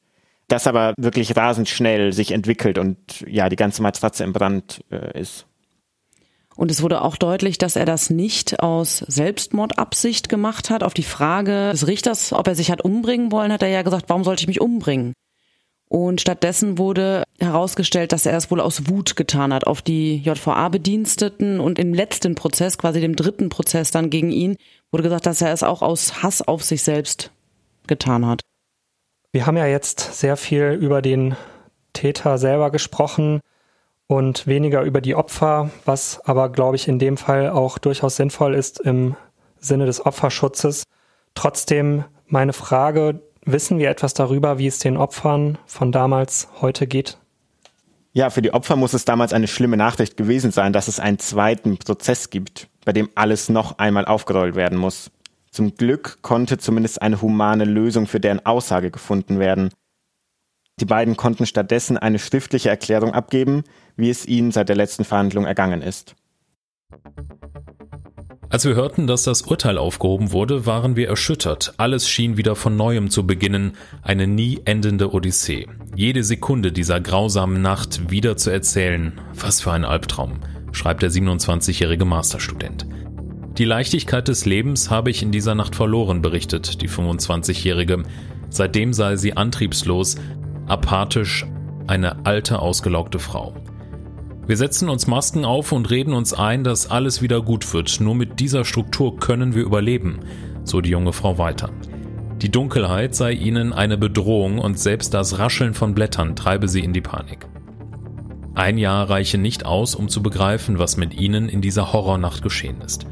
das 0.48 0.66
aber 0.66 0.94
wirklich 0.98 1.36
rasend 1.36 1.68
schnell 1.68 2.12
sich 2.12 2.32
entwickelt 2.32 2.78
und 2.78 2.98
ja, 3.26 3.48
die 3.48 3.56
ganze 3.56 3.82
Matratze 3.82 4.24
im 4.24 4.32
Brand 4.32 4.80
äh, 4.90 5.18
ist. 5.18 5.46
Und 6.56 6.70
es 6.70 6.82
wurde 6.82 7.02
auch 7.02 7.16
deutlich, 7.16 7.58
dass 7.58 7.76
er 7.76 7.84
das 7.84 8.10
nicht 8.10 8.60
aus 8.60 8.98
Selbstmordabsicht 8.98 10.28
gemacht 10.28 10.70
hat. 10.70 10.84
Auf 10.84 10.94
die 10.94 11.02
Frage 11.02 11.70
des 11.72 11.86
Richters, 11.86 12.32
ob 12.32 12.46
er 12.46 12.54
sich 12.54 12.70
hat 12.70 12.82
umbringen 12.82 13.32
wollen, 13.32 13.52
hat 13.52 13.62
er 13.62 13.68
ja 13.68 13.82
gesagt, 13.82 14.04
warum 14.08 14.22
sollte 14.22 14.42
ich 14.42 14.46
mich 14.46 14.60
umbringen? 14.60 15.14
Und 15.88 16.20
stattdessen 16.20 16.78
wurde 16.78 17.24
herausgestellt, 17.38 18.12
dass 18.12 18.26
er 18.26 18.36
es 18.36 18.50
wohl 18.50 18.60
aus 18.60 18.88
Wut 18.88 19.16
getan 19.16 19.52
hat 19.52 19.66
auf 19.66 19.82
die 19.82 20.16
JVA-Bediensteten. 20.18 21.60
Und 21.60 21.78
im 21.78 21.92
letzten 21.92 22.36
Prozess, 22.36 22.78
quasi 22.78 23.00
dem 23.00 23.16
dritten 23.16 23.48
Prozess 23.48 23.90
dann 23.90 24.10
gegen 24.10 24.30
ihn, 24.30 24.56
wurde 24.92 25.02
gesagt, 25.02 25.26
dass 25.26 25.42
er 25.42 25.52
es 25.52 25.62
auch 25.62 25.82
aus 25.82 26.22
Hass 26.22 26.40
auf 26.40 26.62
sich 26.62 26.82
selbst 26.82 27.32
getan 27.86 28.26
hat. 28.26 28.40
Wir 29.34 29.46
haben 29.46 29.56
ja 29.56 29.66
jetzt 29.66 30.20
sehr 30.20 30.36
viel 30.36 30.78
über 30.80 31.02
den 31.02 31.34
Täter 31.92 32.38
selber 32.38 32.70
gesprochen 32.70 33.40
und 34.06 34.46
weniger 34.46 34.82
über 34.82 35.00
die 35.00 35.16
Opfer, 35.16 35.70
was 35.84 36.20
aber, 36.24 36.50
glaube 36.50 36.76
ich, 36.76 36.86
in 36.86 37.00
dem 37.00 37.16
Fall 37.16 37.50
auch 37.50 37.78
durchaus 37.78 38.14
sinnvoll 38.14 38.54
ist 38.54 38.78
im 38.78 39.16
Sinne 39.58 39.86
des 39.86 40.06
Opferschutzes. 40.06 40.84
Trotzdem 41.34 42.04
meine 42.28 42.52
Frage, 42.52 43.22
wissen 43.44 43.80
wir 43.80 43.90
etwas 43.90 44.14
darüber, 44.14 44.58
wie 44.58 44.68
es 44.68 44.78
den 44.78 44.96
Opfern 44.96 45.58
von 45.66 45.90
damals 45.90 46.46
heute 46.60 46.86
geht? 46.86 47.18
Ja, 48.12 48.30
für 48.30 48.40
die 48.40 48.54
Opfer 48.54 48.76
muss 48.76 48.94
es 48.94 49.04
damals 49.04 49.32
eine 49.32 49.48
schlimme 49.48 49.76
Nachricht 49.76 50.16
gewesen 50.16 50.52
sein, 50.52 50.72
dass 50.72 50.86
es 50.86 51.00
einen 51.00 51.18
zweiten 51.18 51.76
Prozess 51.78 52.30
gibt, 52.30 52.68
bei 52.84 52.92
dem 52.92 53.08
alles 53.16 53.48
noch 53.48 53.78
einmal 53.78 54.04
aufgerollt 54.04 54.54
werden 54.54 54.78
muss. 54.78 55.10
Zum 55.54 55.76
Glück 55.76 56.18
konnte 56.20 56.58
zumindest 56.58 57.00
eine 57.00 57.22
humane 57.22 57.64
Lösung 57.64 58.08
für 58.08 58.18
deren 58.18 58.44
Aussage 58.44 58.90
gefunden 58.90 59.38
werden. 59.38 59.70
Die 60.80 60.84
beiden 60.84 61.16
konnten 61.16 61.46
stattdessen 61.46 61.96
eine 61.96 62.18
schriftliche 62.18 62.70
Erklärung 62.70 63.12
abgeben, 63.12 63.62
wie 63.94 64.10
es 64.10 64.26
ihnen 64.26 64.50
seit 64.50 64.68
der 64.68 64.74
letzten 64.74 65.04
Verhandlung 65.04 65.44
ergangen 65.44 65.80
ist. 65.80 66.16
Als 68.48 68.64
wir 68.64 68.74
hörten, 68.74 69.06
dass 69.06 69.22
das 69.22 69.42
Urteil 69.42 69.78
aufgehoben 69.78 70.32
wurde, 70.32 70.66
waren 70.66 70.96
wir 70.96 71.08
erschüttert. 71.08 71.74
Alles 71.76 72.08
schien 72.08 72.36
wieder 72.36 72.56
von 72.56 72.76
neuem 72.76 73.08
zu 73.08 73.24
beginnen, 73.24 73.76
eine 74.02 74.26
nie 74.26 74.60
endende 74.64 75.14
Odyssee. 75.14 75.68
Jede 75.94 76.24
Sekunde 76.24 76.72
dieser 76.72 77.00
grausamen 77.00 77.62
Nacht 77.62 78.10
wieder 78.10 78.36
zu 78.36 78.50
erzählen, 78.50 79.20
was 79.32 79.60
für 79.60 79.70
ein 79.70 79.84
Albtraum, 79.84 80.40
schreibt 80.72 81.02
der 81.02 81.12
27-jährige 81.12 82.04
Masterstudent. 82.04 82.86
Die 83.58 83.64
Leichtigkeit 83.64 84.26
des 84.26 84.46
Lebens 84.46 84.90
habe 84.90 85.10
ich 85.10 85.22
in 85.22 85.30
dieser 85.30 85.54
Nacht 85.54 85.76
verloren, 85.76 86.22
berichtet 86.22 86.82
die 86.82 86.88
25-jährige. 86.88 88.02
Seitdem 88.50 88.92
sei 88.92 89.14
sie 89.14 89.36
antriebslos, 89.36 90.16
apathisch, 90.66 91.46
eine 91.86 92.26
alte, 92.26 92.58
ausgelaugte 92.58 93.20
Frau. 93.20 93.54
Wir 94.48 94.56
setzen 94.56 94.88
uns 94.88 95.06
Masken 95.06 95.44
auf 95.44 95.70
und 95.70 95.88
reden 95.88 96.14
uns 96.14 96.34
ein, 96.34 96.64
dass 96.64 96.90
alles 96.90 97.22
wieder 97.22 97.42
gut 97.42 97.72
wird. 97.72 98.00
Nur 98.00 98.16
mit 98.16 98.40
dieser 98.40 98.64
Struktur 98.64 99.18
können 99.18 99.54
wir 99.54 99.62
überleben, 99.62 100.18
so 100.64 100.80
die 100.80 100.90
junge 100.90 101.12
Frau 101.12 101.38
weiter. 101.38 101.70
Die 102.42 102.50
Dunkelheit 102.50 103.14
sei 103.14 103.32
ihnen 103.32 103.72
eine 103.72 103.96
Bedrohung 103.96 104.58
und 104.58 104.80
selbst 104.80 105.14
das 105.14 105.38
Rascheln 105.38 105.74
von 105.74 105.94
Blättern 105.94 106.34
treibe 106.34 106.66
sie 106.66 106.80
in 106.80 106.92
die 106.92 107.00
Panik. 107.00 107.46
Ein 108.56 108.78
Jahr 108.78 109.08
reiche 109.08 109.38
nicht 109.38 109.64
aus, 109.64 109.94
um 109.94 110.08
zu 110.08 110.24
begreifen, 110.24 110.80
was 110.80 110.96
mit 110.96 111.14
ihnen 111.14 111.48
in 111.48 111.60
dieser 111.60 111.92
Horrornacht 111.92 112.42
geschehen 112.42 112.80
ist. 112.80 113.06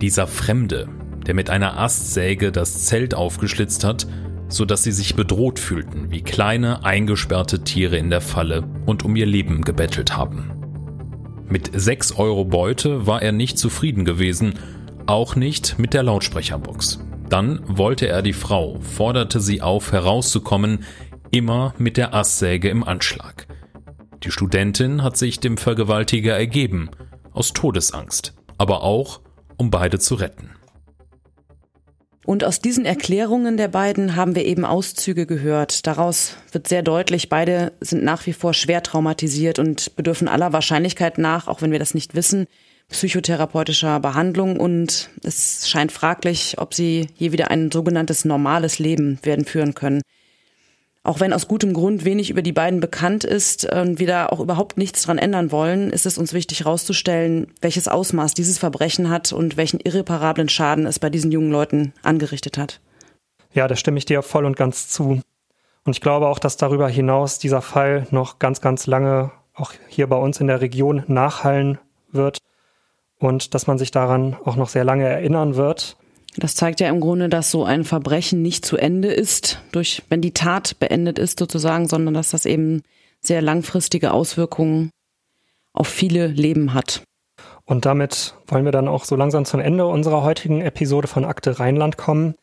Dieser 0.00 0.26
Fremde, 0.26 0.88
der 1.26 1.34
mit 1.34 1.50
einer 1.50 1.78
Astsäge 1.78 2.52
das 2.52 2.84
Zelt 2.84 3.14
aufgeschlitzt 3.14 3.84
hat 3.84 4.06
so 4.48 4.64
dass 4.64 4.82
sie 4.82 4.92
sich 4.92 5.14
bedroht 5.14 5.58
fühlten, 5.58 6.10
wie 6.10 6.22
kleine, 6.22 6.84
eingesperrte 6.84 7.64
Tiere 7.64 7.96
in 7.96 8.10
der 8.10 8.20
Falle 8.20 8.64
und 8.86 9.04
um 9.04 9.16
ihr 9.16 9.26
Leben 9.26 9.62
gebettelt 9.62 10.16
haben. 10.16 10.52
Mit 11.48 11.70
6 11.74 12.12
Euro 12.12 12.44
Beute 12.44 13.06
war 13.06 13.22
er 13.22 13.32
nicht 13.32 13.58
zufrieden 13.58 14.04
gewesen, 14.04 14.54
auch 15.06 15.36
nicht 15.36 15.78
mit 15.78 15.94
der 15.94 16.02
Lautsprecherbox. 16.02 17.00
Dann 17.28 17.60
wollte 17.66 18.08
er 18.08 18.22
die 18.22 18.32
Frau, 18.32 18.78
forderte 18.80 19.40
sie 19.40 19.62
auf, 19.62 19.92
herauszukommen, 19.92 20.84
immer 21.30 21.74
mit 21.78 21.96
der 21.96 22.14
Asssäge 22.14 22.68
im 22.68 22.84
Anschlag. 22.84 23.46
Die 24.22 24.30
Studentin 24.30 25.02
hat 25.02 25.16
sich 25.16 25.40
dem 25.40 25.56
Vergewaltiger 25.56 26.36
ergeben, 26.36 26.90
aus 27.32 27.52
Todesangst, 27.52 28.34
aber 28.58 28.82
auch, 28.82 29.20
um 29.56 29.70
beide 29.70 29.98
zu 29.98 30.14
retten. 30.14 30.50
Und 32.24 32.42
aus 32.42 32.60
diesen 32.60 32.84
Erklärungen 32.84 33.56
der 33.56 33.68
beiden 33.68 34.16
haben 34.16 34.34
wir 34.34 34.44
eben 34.44 34.64
Auszüge 34.64 35.26
gehört. 35.26 35.86
Daraus 35.86 36.36
wird 36.50 36.66
sehr 36.66 36.82
deutlich, 36.82 37.28
beide 37.28 37.72
sind 37.80 38.02
nach 38.02 38.26
wie 38.26 38.32
vor 38.32 38.52
schwer 38.52 38.82
traumatisiert 38.82 39.60
und 39.60 39.94
bedürfen 39.94 40.26
aller 40.26 40.52
Wahrscheinlichkeit 40.52 41.18
nach, 41.18 41.46
auch 41.46 41.62
wenn 41.62 41.70
wir 41.70 41.78
das 41.78 41.94
nicht 41.94 42.16
wissen, 42.16 42.46
psychotherapeutischer 42.88 44.00
Behandlung. 44.00 44.58
Und 44.58 45.10
es 45.22 45.68
scheint 45.68 45.92
fraglich, 45.92 46.56
ob 46.58 46.74
sie 46.74 47.06
je 47.14 47.30
wieder 47.30 47.52
ein 47.52 47.70
sogenanntes 47.70 48.24
normales 48.24 48.80
Leben 48.80 49.20
werden 49.22 49.44
führen 49.44 49.74
können 49.74 50.02
auch 51.06 51.20
wenn 51.20 51.32
aus 51.32 51.46
gutem 51.48 51.72
Grund 51.72 52.04
wenig 52.04 52.30
über 52.30 52.42
die 52.42 52.52
beiden 52.52 52.80
bekannt 52.80 53.24
ist 53.24 53.70
und 53.72 53.98
wir 53.98 54.06
da 54.06 54.26
auch 54.26 54.40
überhaupt 54.40 54.76
nichts 54.76 55.02
dran 55.02 55.18
ändern 55.18 55.52
wollen, 55.52 55.90
ist 55.90 56.04
es 56.04 56.18
uns 56.18 56.32
wichtig 56.32 56.60
herauszustellen, 56.60 57.52
welches 57.60 57.86
Ausmaß 57.86 58.34
dieses 58.34 58.58
Verbrechen 58.58 59.08
hat 59.08 59.32
und 59.32 59.56
welchen 59.56 59.80
irreparablen 59.80 60.48
Schaden 60.48 60.84
es 60.86 60.98
bei 60.98 61.08
diesen 61.08 61.30
jungen 61.30 61.52
Leuten 61.52 61.92
angerichtet 62.02 62.58
hat. 62.58 62.80
Ja, 63.52 63.68
da 63.68 63.76
stimme 63.76 63.98
ich 63.98 64.04
dir 64.04 64.22
voll 64.22 64.44
und 64.44 64.56
ganz 64.56 64.88
zu. 64.88 65.20
Und 65.84 65.92
ich 65.96 66.00
glaube 66.00 66.26
auch, 66.26 66.40
dass 66.40 66.56
darüber 66.56 66.88
hinaus 66.88 67.38
dieser 67.38 67.62
Fall 67.62 68.06
noch 68.10 68.38
ganz, 68.40 68.60
ganz 68.60 68.86
lange 68.86 69.30
auch 69.54 69.72
hier 69.88 70.08
bei 70.08 70.16
uns 70.16 70.40
in 70.40 70.48
der 70.48 70.60
Region 70.60 71.04
nachhallen 71.06 71.78
wird 72.10 72.38
und 73.18 73.54
dass 73.54 73.66
man 73.66 73.78
sich 73.78 73.92
daran 73.92 74.36
auch 74.44 74.56
noch 74.56 74.68
sehr 74.68 74.84
lange 74.84 75.06
erinnern 75.06 75.54
wird. 75.54 75.96
Das 76.38 76.54
zeigt 76.54 76.80
ja 76.80 76.88
im 76.88 77.00
Grunde, 77.00 77.28
dass 77.28 77.50
so 77.50 77.64
ein 77.64 77.84
Verbrechen 77.84 78.42
nicht 78.42 78.64
zu 78.64 78.76
Ende 78.76 79.08
ist, 79.08 79.60
durch, 79.72 80.02
wenn 80.08 80.20
die 80.20 80.34
Tat 80.34 80.78
beendet 80.78 81.18
ist 81.18 81.38
sozusagen, 81.38 81.88
sondern 81.88 82.14
dass 82.14 82.30
das 82.30 82.46
eben 82.46 82.82
sehr 83.20 83.42
langfristige 83.42 84.12
Auswirkungen 84.12 84.90
auf 85.72 85.88
viele 85.88 86.26
Leben 86.26 86.74
hat. 86.74 87.02
Und 87.64 87.84
damit 87.84 88.34
wollen 88.46 88.64
wir 88.64 88.72
dann 88.72 88.88
auch 88.88 89.04
so 89.04 89.16
langsam 89.16 89.44
zum 89.44 89.60
Ende 89.60 89.86
unserer 89.86 90.22
heutigen 90.22 90.60
Episode 90.60 91.08
von 91.08 91.24
Akte 91.24 91.58
Rheinland 91.58 91.96
kommen. 91.96 92.34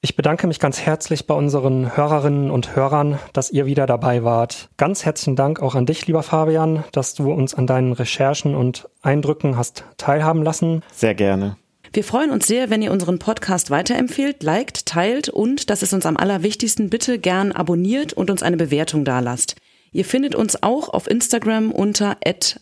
Ich 0.00 0.16
bedanke 0.16 0.46
mich 0.46 0.60
ganz 0.60 0.80
herzlich 0.80 1.26
bei 1.26 1.34
unseren 1.34 1.96
Hörerinnen 1.96 2.50
und 2.50 2.76
Hörern, 2.76 3.18
dass 3.32 3.50
ihr 3.50 3.66
wieder 3.66 3.86
dabei 3.86 4.24
wart. 4.24 4.68
Ganz 4.76 5.04
herzlichen 5.04 5.36
Dank 5.36 5.60
auch 5.60 5.74
an 5.74 5.86
dich, 5.86 6.06
lieber 6.06 6.22
Fabian, 6.22 6.84
dass 6.92 7.14
du 7.14 7.32
uns 7.32 7.54
an 7.54 7.66
deinen 7.66 7.92
Recherchen 7.92 8.54
und 8.54 8.88
Eindrücken 9.02 9.56
hast 9.56 9.84
teilhaben 9.96 10.42
lassen. 10.42 10.82
Sehr 10.92 11.14
gerne. 11.14 11.56
Wir 11.92 12.04
freuen 12.04 12.30
uns 12.30 12.46
sehr, 12.46 12.70
wenn 12.70 12.82
ihr 12.82 12.92
unseren 12.92 13.18
Podcast 13.18 13.70
weiterempfehlt, 13.70 14.42
liked, 14.42 14.86
teilt 14.86 15.28
und, 15.28 15.70
das 15.70 15.82
ist 15.82 15.92
uns 15.92 16.06
am 16.06 16.16
allerwichtigsten, 16.16 16.90
bitte 16.90 17.18
gern 17.18 17.52
abonniert 17.52 18.12
und 18.12 18.30
uns 18.30 18.42
eine 18.42 18.56
Bewertung 18.56 19.04
dalasst. 19.04 19.56
Ihr 19.92 20.04
findet 20.04 20.34
uns 20.34 20.62
auch 20.62 20.88
auf 20.88 21.08
Instagram 21.08 21.72
unter 21.72 22.16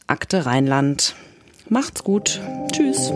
Akte 0.07 0.47
Rheinland. 0.47 1.17
Macht's 1.69 2.05
gut. 2.05 2.41
Tschüss. 2.71 3.11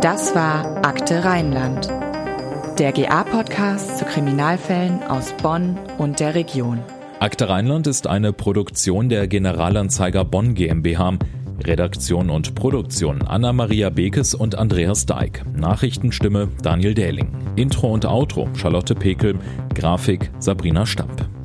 Das 0.00 0.34
war 0.34 0.84
Akte 0.84 1.24
Rheinland. 1.24 1.88
Der 2.78 2.92
GA-Podcast 2.92 3.98
zu 3.98 4.04
Kriminalfällen 4.04 5.02
aus 5.02 5.32
Bonn 5.42 5.78
und 5.98 6.20
der 6.20 6.34
Region. 6.34 6.82
Akte 7.18 7.48
Rheinland 7.48 7.86
ist 7.86 8.06
eine 8.06 8.32
Produktion 8.32 9.08
der 9.08 9.26
Generalanzeiger 9.26 10.24
Bonn 10.24 10.54
GmbH. 10.54 11.18
Redaktion 11.64 12.30
und 12.30 12.54
Produktion 12.54 13.22
Anna-Maria 13.22 13.90
Bekes 13.90 14.34
und 14.34 14.56
Andreas 14.56 15.06
Deik. 15.06 15.44
Nachrichtenstimme 15.56 16.48
Daniel 16.62 16.94
Dähling. 16.94 17.32
Intro 17.56 17.92
und 17.92 18.04
Outro 18.04 18.48
Charlotte 18.54 18.94
Pekel. 18.94 19.38
Grafik 19.74 20.30
Sabrina 20.38 20.86
Stamp. 20.86 21.35